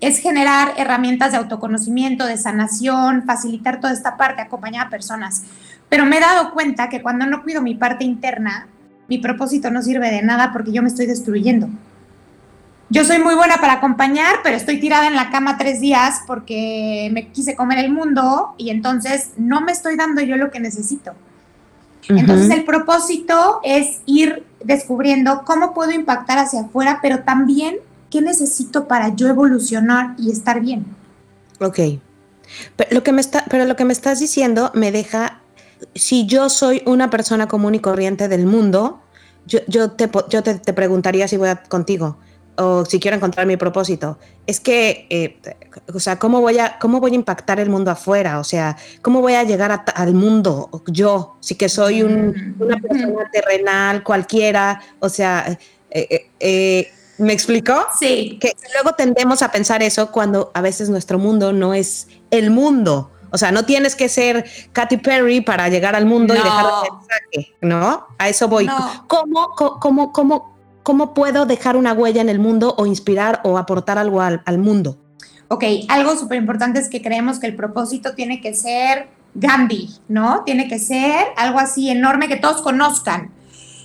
[0.00, 5.42] es generar herramientas de autoconocimiento, de sanación, facilitar toda esta parte, acompañar a personas.
[5.88, 8.68] Pero me he dado cuenta que cuando no cuido mi parte interna,
[9.08, 11.68] mi propósito no sirve de nada porque yo me estoy destruyendo.
[12.90, 17.10] Yo soy muy buena para acompañar, pero estoy tirada en la cama tres días porque
[17.12, 21.12] me quise comer el mundo y entonces no me estoy dando yo lo que necesito.
[22.08, 27.76] Entonces el propósito es ir descubriendo cómo puedo impactar hacia afuera, pero también
[28.10, 30.86] ¿qué necesito para yo evolucionar y estar bien?
[31.60, 31.78] Ok.
[32.76, 35.40] Pero lo que me, está, pero lo que me estás diciendo me deja,
[35.94, 39.00] si yo soy una persona común y corriente del mundo,
[39.46, 42.18] yo, yo, te, yo te, preguntaría si voy a, contigo
[42.56, 44.18] o si quiero encontrar mi propósito.
[44.46, 45.38] Es que, eh,
[45.94, 48.40] o sea, ¿cómo voy, a, ¿cómo voy a impactar el mundo afuera?
[48.40, 51.36] O sea, ¿cómo voy a llegar al mundo yo?
[51.40, 52.82] Sí que soy un, una mm.
[52.82, 55.56] persona terrenal cualquiera, o sea,
[55.90, 57.74] eh, eh, eh ¿Me explicó?
[57.98, 58.38] Sí.
[58.40, 63.10] Que luego tendemos a pensar eso cuando a veces nuestro mundo no es el mundo.
[63.30, 66.98] O sea, no tienes que ser Katy Perry para llegar al mundo y dejar un
[66.98, 68.06] mensaje, ¿no?
[68.18, 68.68] A eso voy.
[69.06, 73.98] ¿Cómo, cómo, cómo, cómo, puedo dejar una huella en el mundo o inspirar o aportar
[73.98, 74.98] algo al, al mundo?
[75.48, 80.42] Ok, algo súper importante es que creemos que el propósito tiene que ser Gandhi, ¿no?
[80.44, 83.30] Tiene que ser algo así enorme que todos conozcan.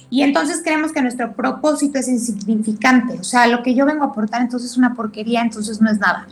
[0.10, 4.08] Y entonces creemos que nuestro propósito es insignificante, o sea, lo que yo vengo a
[4.10, 6.28] aportar entonces es una porquería, entonces no es nada.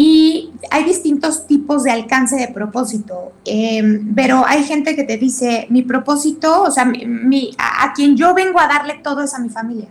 [0.00, 5.66] Y hay distintos tipos de alcance de propósito, em, pero hay gente que te dice,
[5.70, 9.48] mi propósito, o sea, mi, a, quien yo vengo a darle todo es a mi
[9.48, 9.88] familia,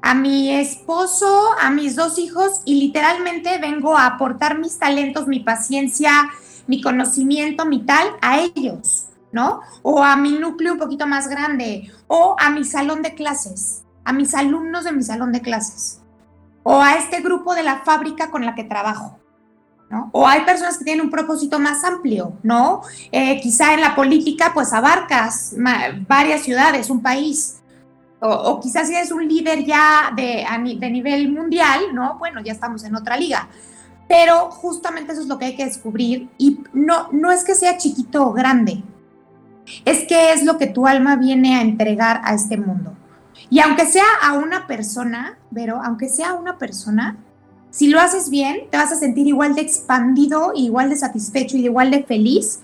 [0.00, 5.40] a mi esposo, a mis dos hijos, y literalmente vengo a aportar mis talentos, mi
[5.40, 6.30] paciencia,
[6.66, 9.08] mi conocimiento, mi tal, a ellos.
[9.30, 9.60] ¿no?
[9.82, 14.14] O a mi núcleo un poquito más grande, o a mi salón de clases, a
[14.14, 16.00] mis alumnos de mi salón de clases.
[16.62, 19.18] o a este grupo de la fábrica con la que trabajo.
[20.12, 22.82] O hay personas que tienen un propósito más amplio, ¿no?
[23.12, 25.54] Eh, quizá en la política, pues abarcas
[26.08, 27.60] varias ciudades, un país.
[28.20, 30.46] O, quizás si eres un líder ya de,
[30.78, 32.18] de nivel mundial, ¿no?
[32.18, 33.48] Bueno, ya estamos en otra liga.
[34.08, 36.30] Pero justamente eso es lo que hay que descubrir.
[36.38, 38.82] Y no, no es que sea chiquito o grande,
[39.84, 42.94] es que es lo que tu alma viene a entregar a este mundo.
[43.50, 47.16] Y aunque sea a una persona, pero aunque sea a una persona,
[47.74, 51.64] si lo haces bien, te vas a sentir igual de expandido, igual de satisfecho y
[51.64, 52.60] igual de feliz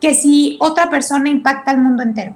[0.00, 2.34] que si otra persona impacta al mundo entero.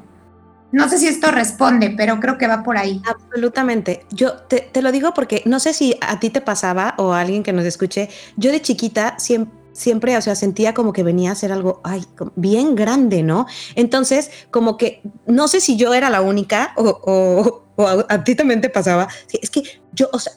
[0.70, 3.00] No sé si esto responde, pero creo que va por ahí.
[3.08, 4.04] Absolutamente.
[4.10, 7.42] Yo te, lo digo porque no sé si a ti te pasaba o a alguien
[7.42, 8.10] que nos escuche.
[8.36, 12.04] Yo de chiquita siempre, siempre, o sea, sentía como que venía a ser algo, ay,
[12.36, 13.46] bien grande, ¿no?
[13.74, 17.64] Entonces, como que, no sé si yo era la única o,
[18.06, 19.08] a, ti también te pasaba.
[19.32, 19.62] Es que
[19.94, 20.34] yo, o sea,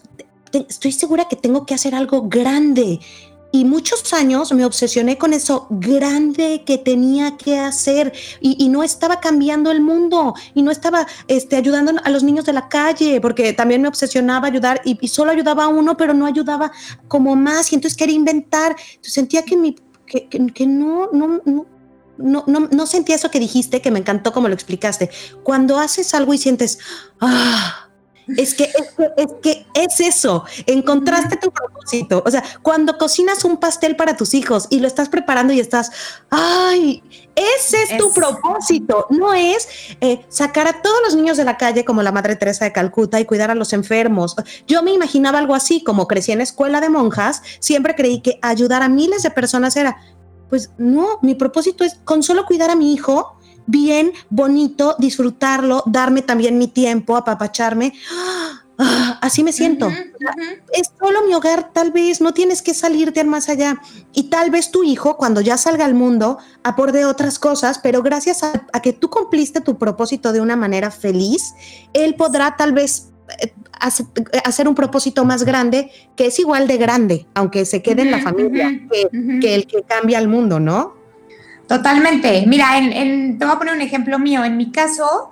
[0.53, 2.99] estoy segura que tengo que hacer algo grande.
[3.53, 9.19] Y muchos años me obsesioné con eso grande que tenía que hacer y, no estaba
[9.19, 13.51] cambiando el mundo y no estaba este, ayudando a los niños de la calle porque
[13.51, 16.71] también me obsesionaba ayudar y, solo ayudaba a uno, pero no ayudaba
[17.09, 18.77] como más y entonces quería inventar.
[18.91, 21.65] Entonces sentía que, mi, que, que, no, no, no,
[22.17, 25.09] no, no, no, sentía eso que dijiste, que me encantó como lo explicaste.
[25.43, 26.79] Cuando haces algo y sientes,
[27.19, 27.90] ah,
[28.37, 28.63] es que,
[29.17, 32.23] es que, es eso, encontraste tu propósito.
[32.25, 35.91] O sea, cuando cocinas un pastel para tus hijos y lo estás preparando y estás,
[36.29, 37.03] ay,
[37.35, 39.07] ese es, tu propósito.
[39.09, 39.67] No es
[40.01, 43.19] eh, sacar a todos los niños de la calle como la Madre Teresa de Calcuta
[43.19, 44.35] y cuidar a los enfermos.
[44.67, 48.83] Yo me imaginaba algo así, como crecí en escuela de monjas, siempre creí que ayudar
[48.83, 49.97] a miles de personas era,
[50.49, 56.21] pues no, mi propósito es con solo cuidar a mi hijo bien, bonito, disfrutarlo, darme
[56.21, 57.93] también mi tiempo, apapacharme.
[58.83, 59.89] Ah, así me siento.
[60.73, 63.79] Es solo mi hogar, tal vez, no tienes que salirte más allá.
[64.11, 68.43] Y tal vez tu hijo, cuando ya salga al mundo, aporte otras cosas, pero gracias
[68.43, 71.53] a, que tú cumpliste tu propósito de una manera feliz,
[71.93, 73.53] él podrá tal vez eh,
[74.43, 78.21] hacer un propósito más grande que es igual de grande, aunque se quede en la
[78.21, 81.00] familia, que, el que cambia el mundo, ¿no?
[81.71, 82.43] Totalmente.
[82.47, 84.43] Mira, en, te voy a poner un ejemplo mío.
[84.43, 85.31] En mi caso,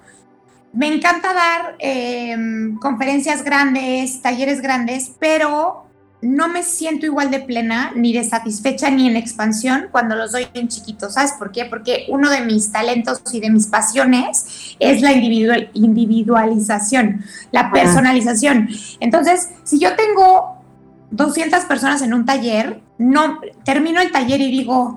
[0.71, 5.83] me encanta dar em, conferencias grandes, talleres grandes, pero
[6.21, 10.47] no me siento igual de plena, ni de satisfecha, ni en expansión cuando los doy
[10.53, 11.15] en chiquitos.
[11.15, 11.65] ¿Sabes por qué?
[11.65, 18.69] Porque uno de mis talentos y de mis pasiones es la individualización, la personalización.
[19.01, 20.63] Entonces, si yo tengo
[21.11, 24.95] 200 personas en un taller, no termino el taller y digo,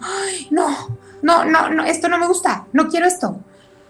[0.52, 3.40] no, no, no, no, esto no me gusta, no quiero esto.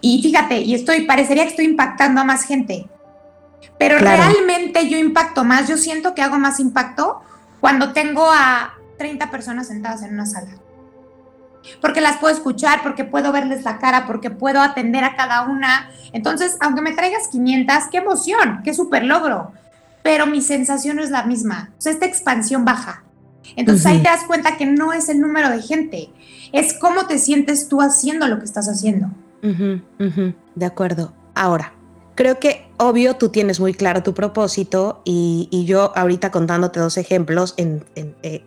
[0.01, 2.87] Y fíjate, y estoy, parecería que estoy impactando a más gente.
[3.77, 7.21] Pero realmente yo impacto más, yo siento que hago más impacto
[7.59, 10.51] cuando tengo a 30 personas sentadas en una sala.
[11.81, 15.89] Porque las puedo escuchar, porque puedo verles la cara, porque puedo atender a cada una.
[16.11, 19.53] Entonces, aunque me traigas 500, qué emoción, qué súper logro.
[20.03, 21.71] Pero mi sensación es la misma.
[21.77, 23.03] O sea, esta expansión baja.
[23.55, 26.09] Entonces ahí te das cuenta que no es el número de gente,
[26.53, 29.09] es cómo te sientes tú haciendo lo que estás haciendo.
[29.41, 31.11] de acuerdo.
[31.35, 31.73] Ahora,
[32.15, 37.55] creo que obvio tú tienes muy claro tu propósito y, yo ahorita contándote dos ejemplos,
[37.57, 38.45] eh,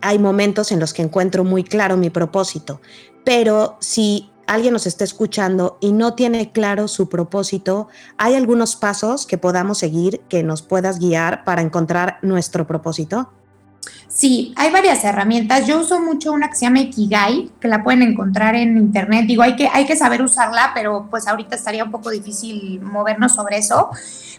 [0.00, 2.80] hay momentos en los que encuentro muy claro mi propósito,
[3.24, 9.26] pero si alguien nos está escuchando y no tiene claro su propósito, ¿hay algunos pasos
[9.26, 13.32] que podamos seguir que nos puedas guiar para encontrar nuestro propósito?
[14.08, 15.66] Sí, hay varias herramientas.
[15.66, 19.26] Yo uso mucho una que se llama Ikigai, que la pueden encontrar en internet.
[19.26, 23.32] Digo, hay que, hay que saber usarla, pero pues ahorita estaría un poco difícil movernos
[23.32, 23.90] sobre eso.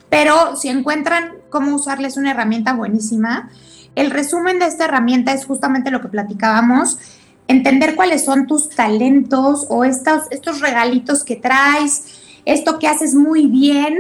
[0.10, 3.49] Pero si encuentran cómo usarla, es una herramienta buenísima.
[3.95, 6.97] El resumen de esta herramienta es justamente lo que platicábamos,
[7.47, 13.47] entender cuáles son tus talentos o estos, estos regalitos que traes, esto que haces muy
[13.47, 13.97] bien,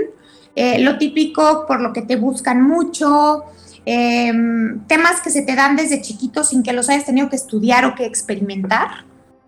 [0.55, 3.43] eh, lo típico por lo que te buscan mucho,
[3.85, 7.85] Em, temas que se te dan desde chiquito sin que los hayas tenido que estudiar
[7.85, 9.05] o que experimentar.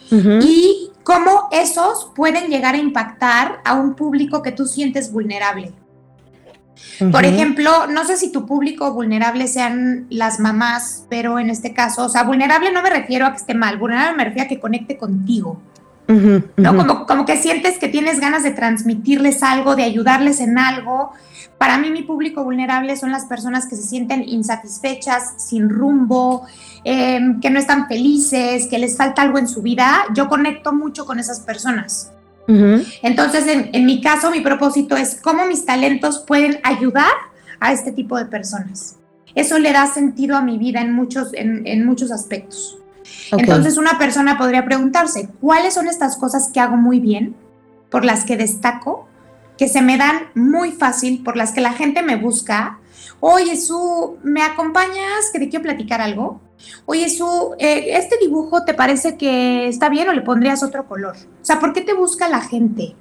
[0.10, 5.74] Y cómo esos pueden llegar a impactar a un público que tú sientes vulnerable.
[7.12, 12.06] Por ejemplo, no sé si tu público vulnerable sean las mamás, pero en este caso,
[12.06, 14.60] o sea, vulnerable no me refiero a que esté mal, vulnerable me refiero a que
[14.60, 15.60] conecte contigo.
[16.08, 16.78] ¿no?
[16.78, 21.12] Como, como que sientes que tienes ganas de transmitirles algo, de ayudarles en algo.
[21.58, 26.46] Para mí mi público vulnerable son las personas que se sienten insatisfechas, sin rumbo,
[26.84, 30.06] em, que no están felices, que les falta algo en su vida.
[30.14, 32.12] Yo conecto mucho con esas personas.
[32.50, 37.12] Entonces, en, en mi caso, mi propósito es cómo mis talentos pueden ayudar
[37.60, 38.98] a este tipo de personas.
[39.36, 42.80] eso le da sentido a mi vida en muchos, en, muchos aspectos.
[43.32, 47.36] Entonces una persona podría preguntarse, ¿cuáles son estas cosas que hago muy bien,
[47.92, 49.08] por las que destaco,
[49.58, 52.80] que se me dan muy fácil, por las que la gente me busca?
[53.20, 55.32] Oye, Su, ¿me acompañas?
[55.34, 56.40] Que te quiero platicar algo.
[56.86, 61.16] Oye, Su, eh, ¿este dibujo te parece que está bien o le pondrías otro color?
[61.42, 62.96] O sea, ¿por qué te busca la gente?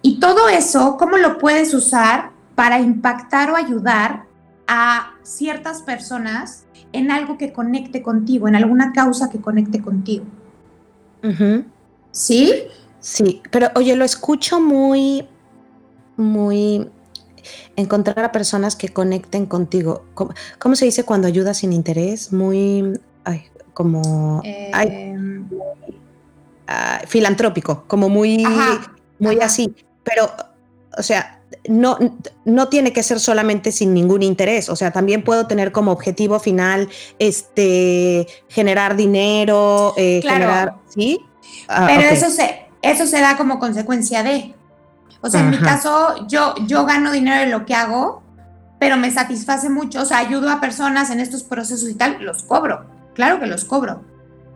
[0.00, 4.24] Y todo eso, ¿cómo lo puedes usar para impactar o ayudar
[4.66, 10.24] a ciertas personas en algo que conecte contigo, en alguna causa que conecte contigo?
[12.10, 12.52] ¿Sí?
[13.02, 15.28] Sí, pero oye, lo escucho muy,
[16.16, 16.88] muy
[17.74, 20.04] encontrar a personas que conecten contigo.
[20.14, 22.32] ¿Cómo, se dice cuando ayudas sin interés?
[22.32, 23.42] Muy, ay,
[23.74, 25.48] como, em.
[27.08, 28.44] filantrópico, como muy,
[29.18, 29.74] muy así.
[30.04, 30.30] Pero,
[30.96, 31.98] o sea, no,
[32.44, 36.38] no tiene que ser solamente sin ningún interés, o sea, también puedo tener como objetivo
[36.38, 36.88] final
[37.18, 41.20] este generar dinero, eh, generar, ¿sí?
[41.68, 44.54] Ah, pero eso se eso se da como consecuencia de.
[45.20, 48.22] O sea, en mi caso, yo, yo gano dinero de lo que hago,
[48.80, 50.02] pero me satisface mucho.
[50.02, 52.86] O sea, ayudo a personas en estos procesos y tal, los cobro.
[53.14, 54.02] Claro que los cobro.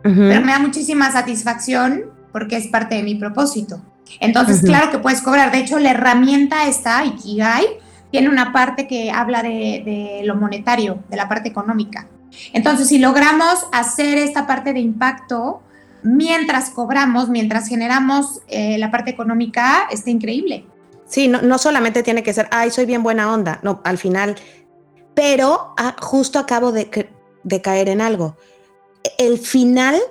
[0.03, 3.81] Pero me da muchísima satisfacción porque es parte de mi propósito.
[4.19, 5.51] Entonces, claro que puedes cobrar.
[5.51, 7.65] De hecho, la herramienta está, Ikigai,
[8.11, 12.07] tiene una parte que habla de, de lo monetario, de la parte económica.
[12.53, 15.61] Entonces, si logramos hacer esta parte de impacto,
[16.03, 20.65] mientras cobramos, mientras generamos eh, la parte económica, está increíble.
[21.05, 24.35] Sí, no, solamente tiene que ser, ay, soy bien buena onda, no, al final,
[25.13, 27.09] pero ah, justo acabo de,
[27.43, 28.35] de caer en algo.
[29.17, 30.01] El final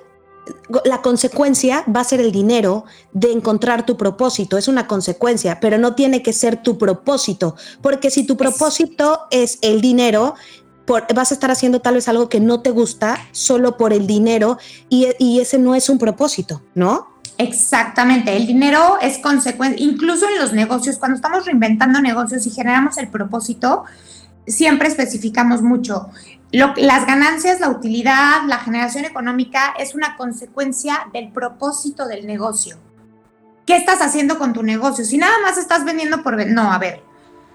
[0.85, 5.77] la consecuencia va a ser el dinero de encontrar tu propósito, es una consecuencia, pero
[5.77, 10.35] no tiene que ser tu propósito, porque si tu propósito es el dinero,
[11.13, 14.57] vas a estar haciendo tal vez algo que no te gusta solo por el dinero
[14.89, 17.17] y, y ese no es un propósito, ¿no?
[17.37, 22.97] Exactamente, el dinero es consecuencia, incluso en los negocios, cuando estamos reinventando negocios y generamos
[22.97, 23.83] el propósito,
[24.47, 26.09] siempre especificamos mucho.
[26.51, 32.77] las ganancias, la utilidad, la generación económica es una consecuencia del propósito del negocio.
[33.67, 35.03] ¿Qué estás haciendo con tu negocio?
[35.03, 36.43] Si nada más estás vendiendo por...
[36.47, 37.03] No, a ver,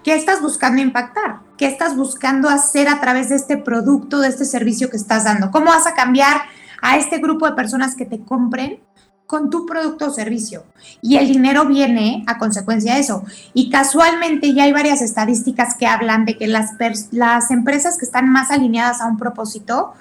[0.03, 1.39] ¿Qué estás buscando impactar?
[1.57, 5.49] ¿Qué estás buscando hacer a través de este producto, de este servicio que estás dando?
[5.49, 6.41] ¿Cómo vas a cambiar
[6.81, 8.81] a este grupo de personas que te compren
[9.27, 10.65] con tu producto o servicio?
[11.01, 13.23] Y el dinero viene a consecuencia de eso.
[13.53, 16.71] Y casualmente ya hay varias estadísticas que hablan de que las,
[17.11, 19.93] las empresas que están más alineadas a un propósito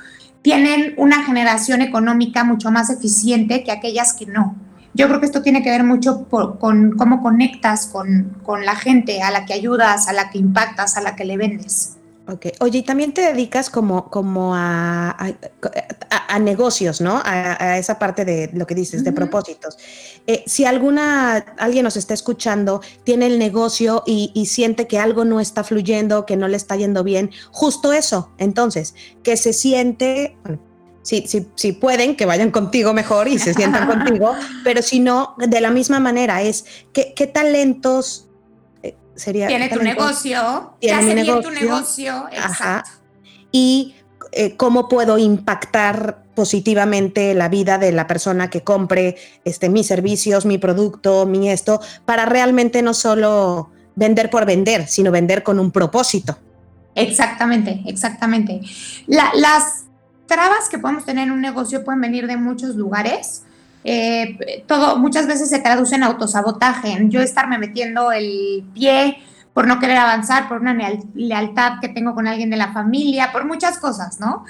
[0.43, 4.57] tienen una generación económica mucho más eficiente que aquellas que no.
[4.94, 9.31] Yo creo que esto tiene que ver mucho con cómo conectas con, la gente a
[9.31, 11.96] la que ayudas, a la que impactas, a la que le vendes.
[12.28, 12.46] Ok.
[12.61, 15.16] Oye, y también te dedicas como, como a,
[16.28, 17.20] a, negocios, ¿no?
[17.24, 19.76] A, esa parte de lo que dices, de propósitos.
[20.26, 25.24] Eh, si alguna, alguien nos está escuchando, tiene el negocio y, y, siente que algo
[25.24, 28.31] no está fluyendo, que no le está yendo bien, justo eso.
[28.38, 30.61] Entonces, que se siente, bueno,
[31.03, 34.35] si, si, si, pueden, que vayan contigo mejor y se sientan contigo,
[34.65, 38.29] pero si no, de la misma manera es, ¿qué, qué talentos
[38.83, 39.49] eh, sería?
[39.49, 42.91] Tiene tu negocio, tiene mi negocio, tu negocio, exacto.
[43.51, 43.97] Y
[44.33, 50.47] eh, cómo puedo impactar positivamente la vida de la persona que compre este, mis servicios,
[50.47, 55.71] mi producto, mi esto, para realmente no solo vender por vender, sino vender con un
[55.71, 56.38] propósito.
[56.95, 58.61] Exactamente, exactamente.
[59.07, 59.85] las
[60.33, 63.42] trabas que podemos tener en un negocio pueden venir de muchos lugares.
[63.85, 69.18] Eh, todo, muchas veces se traduce en autosabotaje, en yo estarme metiendo el pie
[69.53, 70.75] por no querer avanzar, por una
[71.14, 74.47] lealtad que tengo con alguien de la familia, por muchas cosas, ¿no?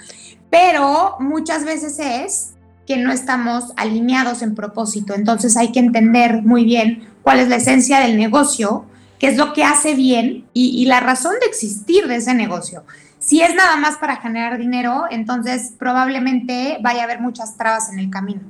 [0.51, 2.51] Pero muchas veces es
[2.87, 7.57] que no estamos alineados en propósito, entonces hay que entender muy bien cuál es la
[7.57, 8.85] esencia del negocio,
[9.19, 12.85] qué es lo que hace bien y, y la razón de existir de ese negocio.
[13.33, 17.99] Si es nada más para generar dinero, entonces probablemente vaya a haber muchas trabas en
[17.99, 18.43] el camino.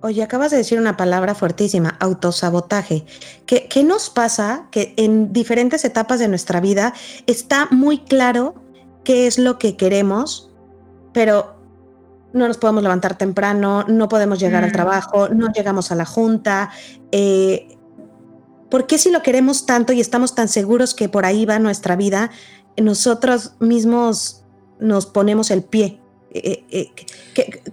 [0.00, 3.04] Oye, acabas de decir una palabra fuertísima, autosabotaje.
[3.44, 4.68] ¿Qué, ¿Qué, nos pasa?
[4.70, 6.94] Que en diferentes etapas de nuestra vida
[7.26, 8.54] está muy claro
[9.04, 10.50] qué es lo que queremos,
[11.12, 11.54] pero
[12.32, 14.72] no nos podemos levantar temprano, no podemos llegar al mm.
[14.72, 16.70] trabajo, no llegamos a la junta.
[17.10, 17.68] Eh,
[18.70, 21.94] ¿Por qué si lo queremos tanto y estamos tan seguros que por ahí va nuestra
[21.94, 22.30] vida,
[22.76, 24.42] nosotros mismos
[24.80, 25.98] nos ponemos el pie
[26.34, 26.90] Eh, eh,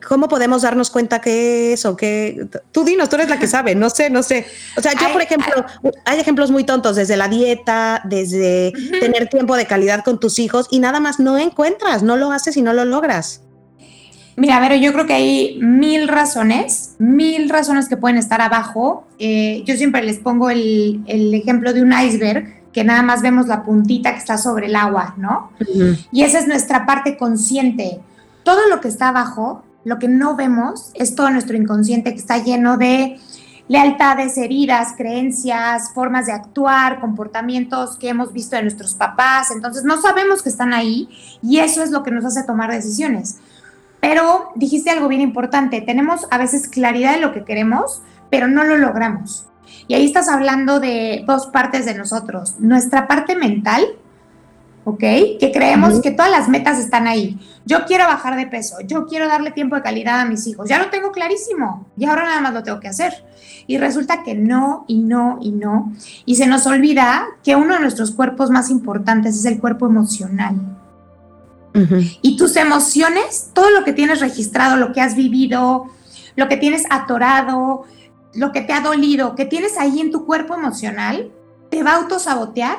[0.06, 2.46] ¿Cómo podemos darnos cuenta que es o que...
[2.74, 4.46] Tú dinos, tú eres la que sabe, no sé, no sé.
[4.76, 5.66] O sea, yo, por ejemplo,
[6.04, 10.68] hay ejemplos muy tontos, desde la dieta, desde tener tiempo de calidad con tus hijos
[10.72, 13.44] y nada más no encuentras, no lo haces y no lo logras.
[14.40, 19.06] Mira, pero yo creo que hay mil razones, mil razones que pueden estar abajo.
[19.20, 23.64] Eh, yo siempre les pongo el, ejemplo de un iceberg, que nada más vemos la
[23.64, 25.52] puntita que está sobre el agua, ¿no?
[26.12, 28.00] Y esa es nuestra parte consciente.
[28.44, 32.38] Todo lo que está abajo, lo que no vemos, es todo nuestro inconsciente que está
[32.38, 33.20] lleno de
[33.68, 39.52] lealtades, heridas, creencias, formas de actuar, comportamientos que hemos visto de nuestros papás.
[39.52, 41.08] Entonces no sabemos que están ahí
[41.42, 43.38] y eso es lo que nos hace tomar decisiones.
[44.02, 48.64] Pero dijiste algo bien importante, tenemos a veces claridad de lo que queremos, pero no
[48.64, 49.49] lo logramos.
[49.90, 52.58] Y ahí estás hablando de dos partes de nosotros.
[52.60, 53.84] Nuestra parte mental,
[54.86, 55.00] ¿ok?
[55.00, 57.40] Que creemos que todas las metas están ahí.
[57.66, 60.78] Yo quiero bajar de peso, yo quiero darle tiempo de calidad a mis hijos, ya
[60.78, 63.26] lo tengo clarísimo y ahora nada más lo tengo que hacer.
[63.66, 65.92] Y resulta que no, y no, y no.
[66.24, 70.56] Y se nos olvida que uno de nuestros cuerpos más importantes es el cuerpo emocional.
[72.22, 75.86] Y tus emociones, todo lo que tienes registrado, lo que has vivido,
[76.36, 77.86] lo que tienes atorado,
[78.34, 81.32] lo que te ha dolido, que tienes ahí en tu cuerpo emocional,
[81.70, 82.78] te va a autosabotear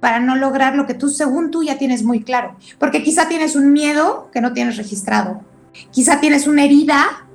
[0.00, 2.56] para no lograr lo que tú, según tú, ya tienes muy claro.
[2.78, 5.40] Porque quizá tienes un miedo que no tienes registrado.
[5.90, 7.26] Quizá tienes una herida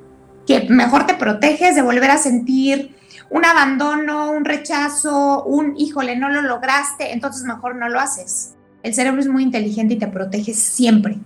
[0.48, 2.96] que mejor te proteges de volver a sentir
[3.30, 8.94] un abandono, un rechazo, un híjole, no lo lograste, entonces mejor no lo haces el
[8.94, 11.18] cerebro es muy inteligente y te protege siempre.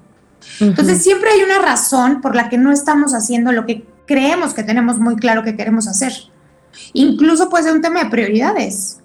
[0.60, 4.64] Entonces siempre hay una razón por la que no estamos haciendo lo que creemos que
[4.64, 6.14] tenemos muy claro que queremos hacer.
[6.93, 9.01] Incluso puede ser un tema de prioridades.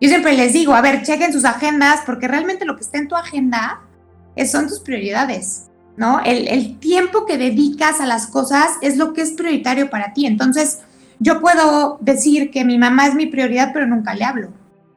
[0.00, 3.08] Yo siempre les digo, a ver, chequen sus agendas porque realmente lo que está en
[3.08, 3.82] tu agenda
[4.50, 6.20] son tus prioridades, ¿no?
[6.24, 10.26] El, el tiempo que dedicas a las cosas es lo que es prioritario para ti.
[10.26, 10.80] Entonces,
[11.20, 14.48] yo puedo decir que mi mamá es mi prioridad, pero nunca le hablo.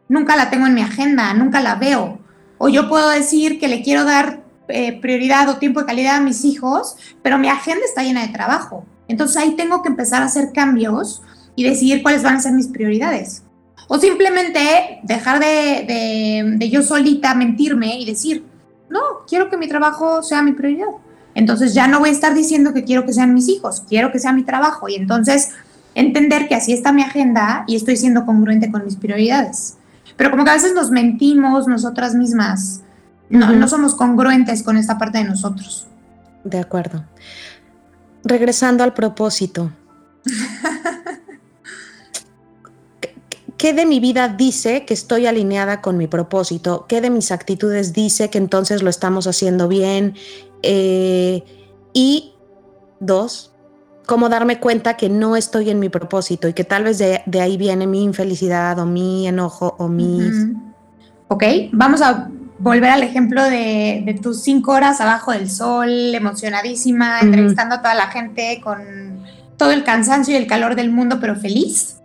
[0.07, 2.19] Nunca la tengo en mi agenda, nunca la veo.
[2.57, 6.21] O yo puedo decir que le quiero dar eh, prioridad o tiempo de calidad a
[6.21, 8.85] mis hijos, pero mi agenda está llena de trabajo.
[9.07, 11.21] Entonces ahí tengo que empezar a hacer cambios
[11.55, 13.43] y decidir cuáles van a ser mis prioridades.
[13.87, 18.43] O simplemente dejar de, de, yo solita mentirme y decir,
[18.89, 20.87] no, quiero que mi trabajo sea mi prioridad.
[21.35, 24.19] Entonces ya no voy a estar diciendo que quiero que sean mis hijos, quiero que
[24.19, 24.89] sea mi trabajo.
[24.89, 25.51] Y entonces
[25.93, 29.77] entender que así está mi agenda y estoy siendo congruente con mis prioridades.
[30.17, 32.81] Pero como que a veces nos mentimos nosotras mismas,
[33.29, 35.87] no, no somos congruentes con esta parte de nosotros.
[36.43, 37.03] De acuerdo.
[38.23, 39.71] Regresando al propósito.
[43.57, 46.85] ¿Qué de mi vida dice que estoy alineada con mi propósito?
[46.87, 50.15] ¿Qué de mis actitudes dice que entonces lo estamos haciendo bien?
[50.61, 51.43] Eh,
[51.93, 52.33] y
[52.99, 53.53] dos,
[54.05, 57.57] cómo darme cuenta que no estoy en mi propósito y que tal vez de, ahí
[57.57, 60.19] viene mi infelicidad o mi enojo o mi...
[61.27, 67.75] Ok, vamos a volver al ejemplo de, tus cinco horas abajo del sol, emocionadísima, entrevistando
[67.75, 69.25] a toda la gente con
[69.57, 71.97] todo el cansancio y el calor del mundo, pero feliz.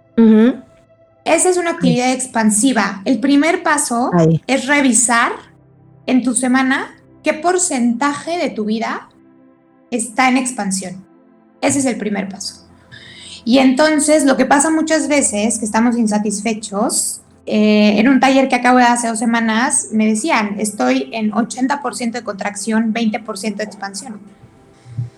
[1.24, 3.02] Esa es una actividad expansiva.
[3.04, 4.10] El primer paso
[4.46, 5.32] es revisar
[6.06, 9.08] en tu semana qué porcentaje de tu vida
[9.90, 11.04] está en expansión.
[11.60, 12.66] Ese es el primer paso.
[13.44, 17.22] Y entonces lo que pasa muchas veces, que estamos insatisfechos,
[17.52, 22.12] eh, en un taller que acabo de hace dos semanas, me decían, estoy en 80%
[22.12, 24.20] de contracción, 20% de expansión.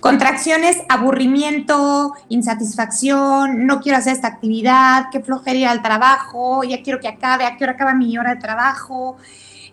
[0.00, 7.08] Contracciones, aburrimiento, insatisfacción, no quiero hacer esta actividad, qué flojera al trabajo, ya quiero que
[7.08, 9.18] acabe, a qué hora acaba mi hora de trabajo,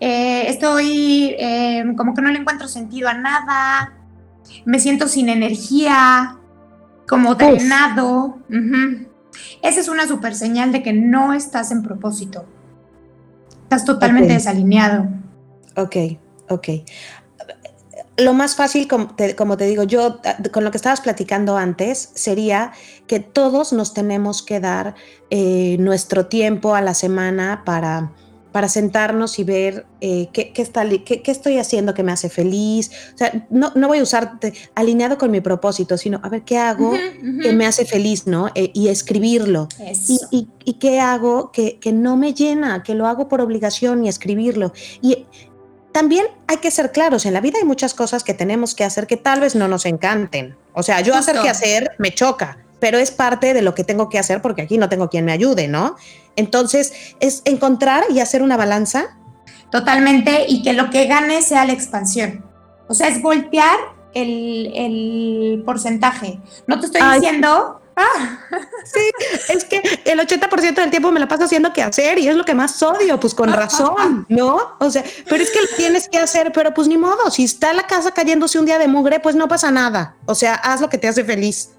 [0.01, 3.93] eh, estoy eh, como que no le encuentro sentido a nada,
[4.65, 6.35] me siento sin energía,
[7.07, 8.37] como drenado.
[9.61, 12.45] Esa es una super señal de que no estás en propósito.
[13.63, 15.07] Estás totalmente desalineado.
[15.75, 15.95] Ok,
[16.49, 16.69] ok.
[18.17, 20.19] Lo más fácil, como te, digo, yo
[20.51, 22.73] con lo que estabas platicando antes, sería
[23.07, 24.95] que todos nos tenemos que dar
[25.29, 28.11] eh, nuestro tiempo a la semana para
[28.51, 32.91] para sentarnos y ver eh, qué, está, qué, estoy haciendo que me hace feliz.
[33.13, 34.39] O sea, no, no, voy a usar
[34.75, 36.93] alineado con mi propósito, sino a ver qué hago
[37.41, 38.49] que me hace feliz, ¿no?
[38.55, 39.67] Eh, y escribirlo.
[40.31, 44.09] Y, y, qué hago que, que, no me llena, que lo hago por obligación y
[44.09, 44.73] escribirlo.
[45.01, 45.25] Y
[45.91, 49.07] también hay que ser claros, en la vida hay muchas cosas que tenemos que hacer
[49.07, 50.55] que tal vez no nos encanten.
[50.73, 54.09] O sea, yo hacer que hacer me choca pero es parte de lo que tengo
[54.09, 55.95] que hacer porque aquí no tengo quien me ayude, ¿no?
[56.35, 59.17] Entonces, es encontrar y hacer una balanza.
[59.71, 62.45] Totalmente, y que lo que gane sea la expansión.
[62.87, 63.77] O sea, es voltear
[64.13, 66.39] el, porcentaje.
[66.67, 67.81] No te estoy diciendo...
[67.95, 68.39] Ah.
[68.85, 69.01] Sí,
[69.49, 72.45] es que el 80% del tiempo me la paso haciendo que hacer y es lo
[72.45, 74.57] que más odio, pues con razón, ¿no?
[74.79, 77.73] O sea, pero es que lo tienes que hacer, pero pues ni modo, si está
[77.73, 80.15] la casa cayéndose un día de mugre, pues no pasa nada.
[80.25, 81.71] O sea, haz lo que te hace feliz.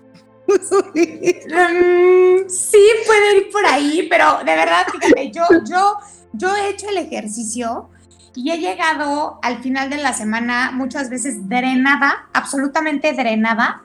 [1.51, 5.97] Mm, sí, puede ir por ahí, pero de verdad, fíjate, yo, yo,
[6.33, 7.89] yo he hecho el ejercicio
[8.35, 13.83] y he llegado al final de la semana muchas veces drenada, absolutamente drenada,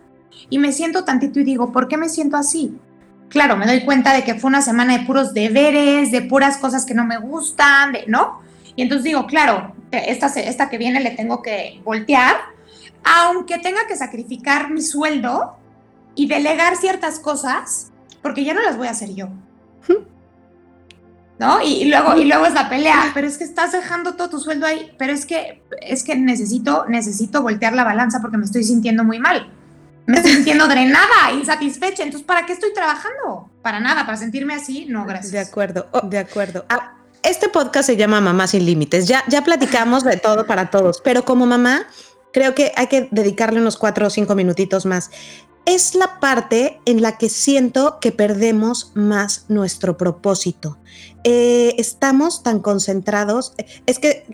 [0.50, 2.78] y me siento tantito y digo, ¿por qué me siento así?
[3.30, 6.86] Claro, me doy cuenta de que fue una semana de puros deberes, de puras cosas
[6.86, 8.42] que no me gustan, de, ¿no?
[8.76, 12.36] Y entonces digo, claro, esta, esta que viene le tengo que voltear,
[13.04, 15.58] aunque tenga que sacrificar mi sueldo
[16.16, 17.92] y delegar ciertas cosas,
[18.22, 19.30] porque ya no las voy a hacer yo.
[21.38, 21.62] ¿no?
[21.62, 24.66] Y, luego, y luego es la pelea, pero es que estás dejando todo tu sueldo
[24.66, 29.04] ahí, pero es que, es que necesito, necesito voltear la balanza porque me estoy sintiendo
[29.04, 29.52] muy mal.
[30.08, 32.04] Me estoy sintiendo drenada, insatisfecha.
[32.04, 33.50] Entonces, ¿para qué estoy trabajando?
[33.64, 35.32] Para nada, para sentirme así, no, gracias.
[35.32, 36.64] De acuerdo, oh, de acuerdo.
[36.70, 36.94] Ah,
[37.24, 39.08] este podcast se llama Mamá sin Límites.
[39.08, 41.88] Ya, ya platicamos de todo para todos, pero como mamá,
[42.34, 45.10] creo que hay que dedicarle unos cuatro o cinco minutitos más
[45.66, 50.78] es la parte en la que siento que perdemos más nuestro propósito.
[51.24, 53.54] Eh, estamos tan concentrados,
[53.86, 54.26] es que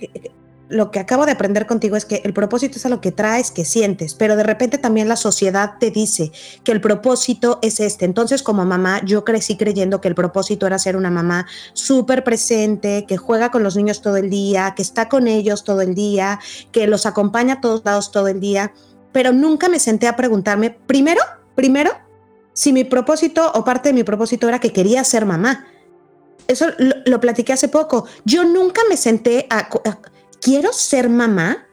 [0.72, 3.52] lo que acabo de aprender contigo es que el propósito es a lo que traes,
[3.52, 6.32] que sientes, pero de repente también la sociedad te dice
[6.64, 8.06] que el propósito es este.
[8.06, 13.06] Entonces, como mamá, yo crecí creyendo que el propósito era ser una mamá súper presente,
[13.06, 16.40] que juega con los niños todo el día, que está con ellos todo el día,
[16.72, 18.74] que los acompaña a todos lados todo el día
[19.12, 21.22] pero nunca me senté a preguntarme, primero,
[21.56, 21.92] primero,
[22.54, 25.68] si mi propósito o parte de mi propósito era que quería ser mamá.
[26.48, 28.06] Eso lo, platiqué hace poco.
[28.26, 29.70] Yo nunca me senté a,
[30.42, 31.66] ¿quiero ser mamá?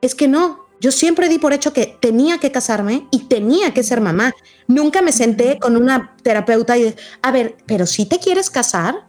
[0.00, 3.82] Es que no, yo siempre di por hecho que tenía que casarme y tenía que
[3.82, 4.34] ser mamá.
[4.66, 9.06] Nunca me senté con una terapeuta y, a ver, pero si te quieres casar,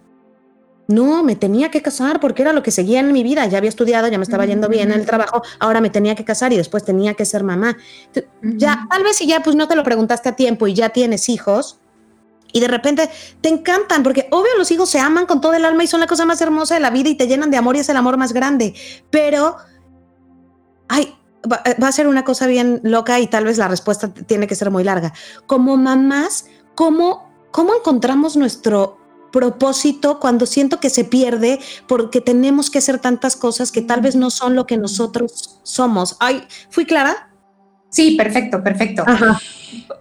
[0.88, 3.45] no, me tenía que casar porque era lo que seguía en mi vida.
[3.47, 6.23] Ya había estudiado, ya me estaba yendo bien en el trabajo, ahora me tenía que
[6.23, 7.77] casar y después tenía que ser mamá.
[8.41, 11.27] Ya, tal vez si ya pues no te lo preguntaste a tiempo y ya tienes
[11.29, 11.79] hijos
[12.51, 13.09] y de repente
[13.41, 16.07] te encantan porque obvio los hijos se aman con todo el alma y son la
[16.07, 18.17] cosa más hermosa de la vida y te llenan de amor y es el amor
[18.17, 18.75] más grande.
[19.09, 19.57] Pero,
[20.88, 21.15] ay,
[21.51, 24.55] va, va a ser una cosa bien loca y tal vez la respuesta tiene que
[24.55, 25.13] ser muy larga.
[25.47, 29.05] Como mamás, ¿cómo, cómo encontramos nuestro
[29.36, 34.15] propósito cuando siento que se pierde porque tenemos que hacer tantas cosas que tal vez
[34.15, 36.15] no son lo que nosotros somos.
[36.21, 37.33] Ay, ¿fui clara?
[37.89, 39.03] Sí, perfecto, perfecto.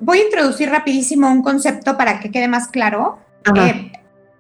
[0.01, 3.18] Voy a introducir rapidísimo un concepto para que quede más claro.
[3.57, 3.91] Eh,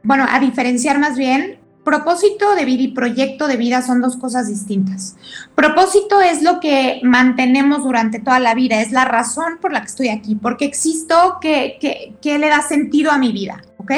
[0.04, 4.48] bueno, a diferenciar más bien propósito de vida y proyecto de vida son dos cosas
[4.48, 5.16] distintas.
[5.54, 9.86] Propósito es lo que mantenemos durante toda la vida, es la razón por la que
[9.86, 11.78] estoy aquí, porque existo, que,
[12.20, 13.92] que, le da sentido a mi vida, ¿ok?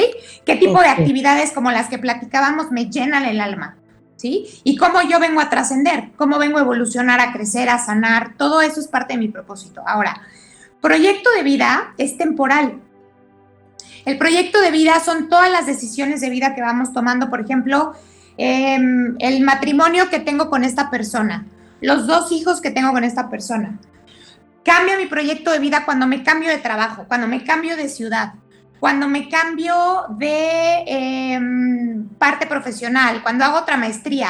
[0.44, 3.76] ¿Qué tipo de actividades como las que platicábamos me llenan el alma?
[4.16, 4.46] ¿Sí?
[4.64, 8.62] Y cómo yo vengo a trascender, cómo vengo a evolucionar, a crecer, a sanar, todo
[8.62, 9.82] eso es parte de mi propósito.
[9.86, 10.22] Ahora,
[10.80, 12.80] proyecto de vida es temporal,
[14.06, 17.92] el proyecto de vida son todas las decisiones de vida que vamos tomando, por ejemplo,
[18.38, 21.44] em, el matrimonio que tengo con esta persona,
[21.80, 23.80] los dos hijos que tengo con esta persona.
[24.64, 28.34] Cambio mi proyecto de vida cuando me cambio de trabajo, cuando me cambio de ciudad,
[28.78, 34.28] cuando me cambio de em, parte profesional, cuando hago otra maestría.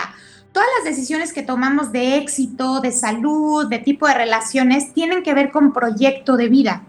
[0.53, 5.35] Todas las decisiones que tomamos de éxito, de salud, de tipo de relaciones, tienen que
[5.35, 6.83] ver con proyecto de vida.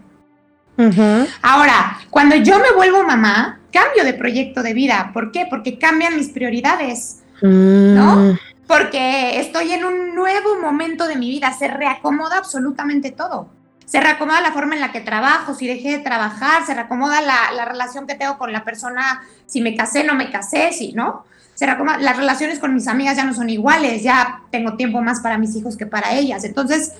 [1.42, 5.10] Ahora, cuando yo me vuelvo mamá, cambio de proyecto de vida.
[5.12, 5.46] ¿Por qué?
[5.48, 8.16] Porque cambian mis prioridades, ¿no?
[8.16, 8.38] Mm.
[8.66, 13.48] Porque estoy en un nuevo momento de mi vida, se reacomoda absolutamente todo.
[13.86, 17.64] Se reacomoda la forma en la que trabajo, si dejé de trabajar, se reacomoda la,
[17.64, 21.24] relación que tengo con la persona, si me casé, no me casé, si, ¿no?
[21.54, 25.20] Se reacomoda, las relaciones con mis amigas ya no son iguales, ya tengo tiempo más
[25.20, 26.44] para mis hijos que para ellas.
[26.44, 26.92] Entonces,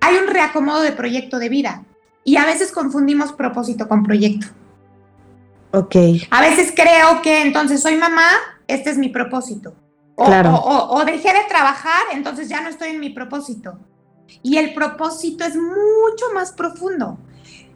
[0.00, 1.82] hay un reacomodo de proyecto de vida.
[2.24, 4.46] Y a veces confundimos propósito con proyecto.
[5.72, 5.96] Ok.
[6.30, 8.28] A veces creo que entonces soy mamá,
[8.66, 9.74] este es mi propósito.
[10.16, 10.54] O, claro.
[10.54, 13.78] o, dejé de trabajar, entonces ya no estoy en mi propósito.
[14.42, 17.18] Y el propósito es mucho más profundo.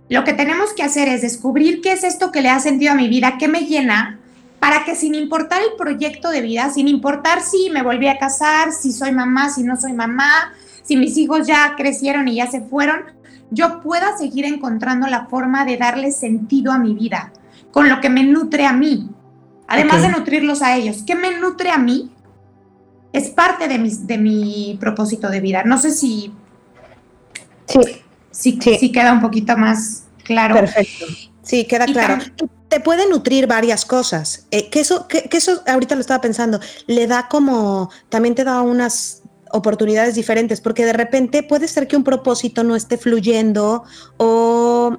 [0.08, 2.94] Lo que tenemos que hacer es descubrir qué es esto que le ha sentido a
[2.94, 4.20] mi vida, qué me llena,
[4.60, 8.72] para que sin importar el proyecto de vida, sin importar si me volví a casar,
[8.72, 12.60] si soy mamá, si no soy mamá, si mis hijos ya crecieron y ya se
[12.60, 13.02] fueron,
[13.50, 17.32] yo pueda seguir encontrando la forma de darle sentido a mi vida,
[17.70, 19.10] con lo que me nutre a mí,
[19.66, 21.02] además de nutrirlos a ellos.
[21.06, 22.10] ¿Qué me nutre a mí?
[23.12, 25.62] Es parte de mi, de mi propósito de vida.
[25.64, 26.32] No sé si
[27.66, 27.80] sí,
[28.30, 30.54] sí, sí queda un poquito más claro.
[30.54, 31.06] Perfecto.
[31.42, 32.22] Sí, queda claro.
[32.68, 34.46] Te puede nutrir varias cosas.
[34.50, 38.60] Eh, que, eso, que, eso, ahorita lo estaba pensando, le da como, también te da
[38.60, 39.22] unas
[39.52, 43.84] oportunidades diferentes, porque de repente puede ser que un propósito no esté fluyendo
[44.16, 44.98] o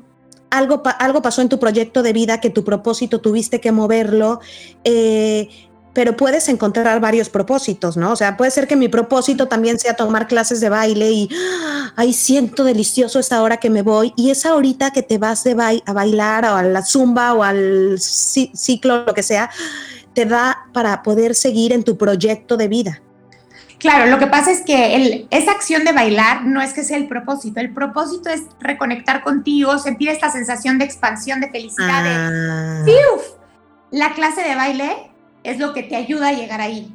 [0.49, 4.39] algo, algo pasó en tu proyecto de vida que tu propósito tuviste que moverlo.
[4.83, 5.49] Eh,
[5.93, 8.11] pero puedes encontrar varios propósitos, ¿no?
[8.11, 11.29] O sea, puede ser que mi propósito también sea tomar clases de baile y,
[11.95, 15.81] ay, siento delicioso esta hora que me voy y esa horita que te vas de
[15.85, 19.49] a bailar o a la zumba o al ciclo, lo que sea,
[20.13, 23.01] te da para poder seguir en tu proyecto de vida.
[23.79, 27.07] Claro, lo que pasa es que esa acción de bailar no es que sea el
[27.07, 27.61] propósito.
[27.61, 32.03] El propósito es reconectar contigo, sentir esta sensación de expansión, de felicidad.
[32.05, 32.83] Ah.
[33.91, 35.11] La clase de baile
[35.43, 36.93] es lo que te ayuda a llegar ahí.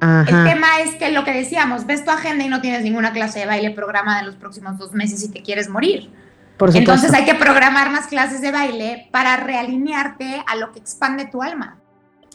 [0.00, 3.40] El tema es que lo que decíamos, ves tu agenda y no tienes ninguna clase
[3.40, 6.10] de baile programada en los próximos dos meses y te quieres morir.
[6.58, 11.24] Por Entonces hay que programar más clases de baile para realinearte a lo que expande
[11.26, 11.78] tu alma.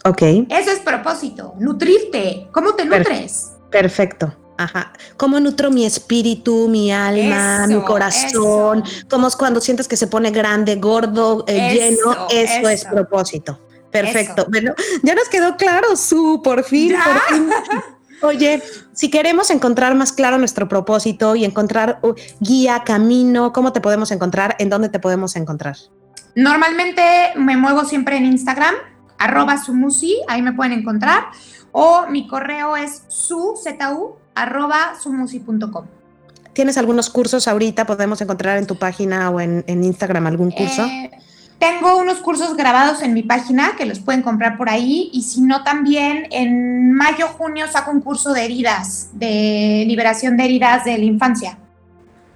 [0.03, 0.21] Ok.
[0.49, 2.47] Eso es propósito, nutrirte.
[2.51, 3.51] ¿Cómo te nutres?
[3.69, 4.35] Perfecto.
[4.57, 4.91] Ajá.
[5.15, 8.83] ¿Cómo nutro mi espíritu, mi alma, mi corazón?
[9.09, 12.27] ¿Cómo es cuando sientes que se pone grande, gordo, eh, lleno?
[12.29, 13.59] Eso, es propósito.
[13.89, 14.47] Perfecto.
[14.49, 17.49] Bueno, ya nos quedó claro, Su, por fin, por fin.
[18.21, 18.61] Oye,
[18.91, 24.11] si queremos encontrar más claro nuestro propósito y encontrar uh, guía, camino, ¿cómo te podemos
[24.11, 24.57] encontrar?
[24.59, 25.77] ¿En dónde te podemos encontrar?
[26.35, 27.01] Normalmente
[27.37, 28.75] me muevo siempre en Instagram,
[29.17, 31.27] arroba sumusi, ahí me pueden encontrar,
[31.71, 33.55] o mi correo es su,
[34.35, 35.85] arroba sumusi.com.
[36.53, 37.85] ¿Tienes algunos cursos ahorita?
[37.85, 40.85] ¿Podemos encontrar en tu página o en, Instagram algún curso?
[40.85, 41.11] Eh,
[41.59, 45.41] tengo unos cursos grabados en mi página que los pueden comprar por ahí y si
[45.41, 50.97] no también en mayo, junio saco un curso de heridas, de liberación de heridas de
[50.97, 51.57] la infancia,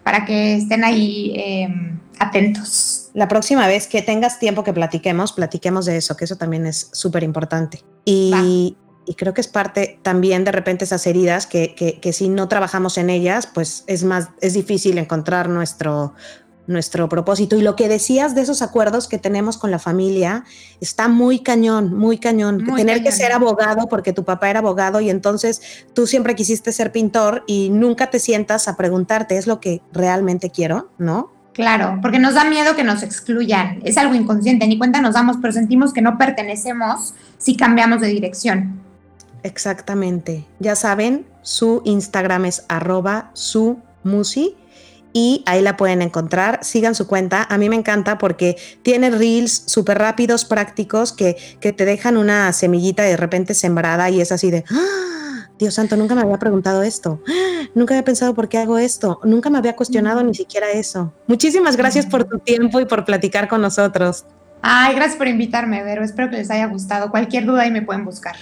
[0.03, 3.09] para que estén ahí em, atentos.
[3.13, 6.89] La próxima vez que tengas tiempo que platiquemos, platiquemos de eso, que eso también es
[6.91, 7.83] súper importante.
[8.03, 8.75] Y,
[9.17, 12.97] creo que es parte también de repente esas heridas que, que, que si no trabajamos
[12.97, 16.13] en ellas, pues es más, es difícil encontrar nuestro
[16.67, 17.55] nuestro propósito.
[17.57, 20.43] Y lo que decías de esos acuerdos que tenemos con la familia
[20.79, 22.65] está muy cañón, muy cañón.
[22.75, 26.91] Tener que ser abogado porque tu papá era abogado y entonces tú siempre quisiste ser
[26.91, 30.89] pintor y nunca te sientas a preguntarte, ¿es lo que realmente quiero?
[30.97, 31.31] ¿No?
[31.53, 33.79] Claro, porque nos da miedo que nos excluyan.
[33.83, 38.07] Es algo inconsciente, ni cuenta nos damos, pero sentimos que no pertenecemos si cambiamos de
[38.07, 38.81] dirección.
[39.43, 40.45] Exactamente.
[40.59, 44.55] Ya saben, su Instagram es arroba su musi
[45.13, 46.59] y ahí la pueden encontrar.
[46.63, 47.45] Sigan su cuenta.
[47.49, 52.51] A mí me encanta porque tiene reels súper rápidos, prácticos, que, que, te dejan una
[52.53, 55.49] semillita de repente sembrada y es así de, ¡Ah!
[55.59, 57.21] Dios santo, nunca me había preguntado esto.
[57.27, 57.67] ¡Ah!
[57.75, 59.19] Nunca había pensado por qué hago esto.
[59.23, 61.13] Nunca me había cuestionado ni siquiera eso.
[61.27, 64.25] Muchísimas gracias por tu tiempo y por platicar con nosotros.
[64.61, 66.03] Ay, gracias por invitarme, Vero.
[66.03, 67.11] Espero que les haya gustado.
[67.11, 68.35] Cualquier duda ahí me pueden buscar.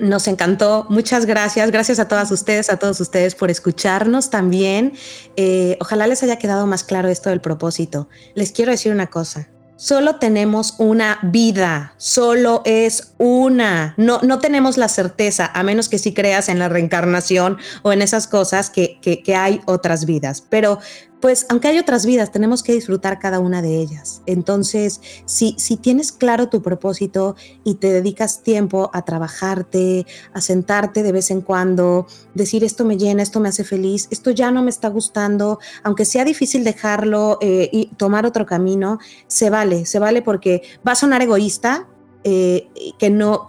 [0.00, 0.86] Nos encantó.
[0.88, 1.70] Muchas gracias.
[1.70, 4.92] Gracias a todas ustedes, a todos ustedes por escucharnos también.
[5.36, 8.08] Eh, ojalá les haya quedado más claro esto del propósito.
[8.34, 9.48] Les quiero decir una cosa.
[9.76, 13.94] Solo tenemos una vida, solo es una.
[13.96, 18.02] No, no tenemos la certeza, a menos que si creas en la reencarnación o en
[18.02, 20.44] esas cosas que, que hay otras vidas.
[20.50, 20.80] Pero
[21.20, 24.22] pues aunque hay otras vidas, tenemos que disfrutar cada una de ellas.
[24.26, 31.02] Entonces, si, si tienes claro tu propósito y te dedicas tiempo a trabajarte, a sentarte
[31.02, 34.62] de vez en cuando, decir esto me llena, esto me hace feliz, esto ya no
[34.62, 39.98] me está gustando, aunque sea difícil dejarlo eh, y tomar otro camino, se vale, se
[39.98, 41.86] vale porque va a sonar egoísta,
[42.22, 42.68] eh,
[42.98, 43.46] que no,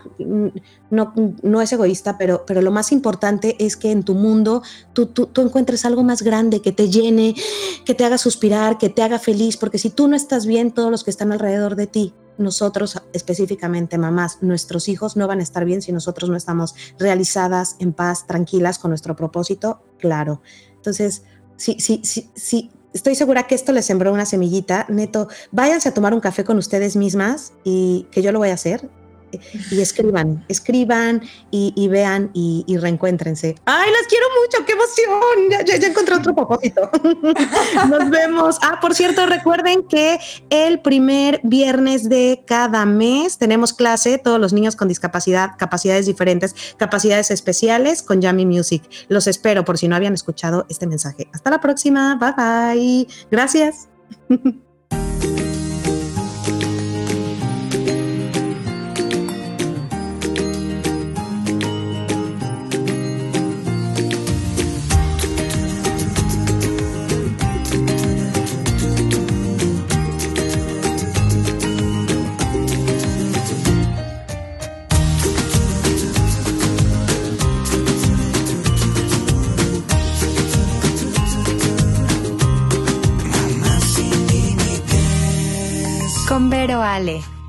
[0.89, 1.13] no,
[1.43, 4.63] no, es egoísta, pero, pero lo más importante es que en tu mundo
[4.93, 7.35] tú, tú, tú, encuentres algo más grande, que te llene,
[7.85, 10.89] que te haga suspirar, que te haga feliz, porque si tú no estás bien, todos
[10.89, 15.65] los que están alrededor de ti, nosotros específicamente mamás, nuestros hijos no van a estar
[15.65, 20.41] bien si nosotros no estamos realizadas, en paz, tranquilas con nuestro propósito, claro.
[20.75, 21.23] Entonces,
[21.57, 24.85] sí, sí, sí, sí estoy segura que esto les sembró una semillita.
[24.89, 28.53] Neto, váyanse a tomar un café con ustedes mismas y que yo lo voy a
[28.53, 28.89] hacer
[29.71, 31.21] y escriban, escriban
[31.51, 33.55] y, vean y, reencuéntrense.
[33.65, 34.65] ¡Ay, las quiero mucho!
[34.65, 35.65] ¡Qué emoción!
[35.67, 36.89] Ya, ya, encontré otro propósito.
[37.89, 38.57] Nos vemos.
[38.61, 40.19] Ah, por cierto, recuerden que
[40.49, 46.55] el primer viernes de cada mes tenemos clase, todos los niños con discapacidad, capacidades diferentes,
[46.77, 48.83] capacidades especiales con Yami Music.
[49.07, 51.27] Los espero por si no habían escuchado este mensaje.
[51.33, 52.15] Hasta la próxima.
[52.15, 53.07] Bye bye.
[53.29, 53.89] Gracias.
[86.61, 87.40] Vero Ale.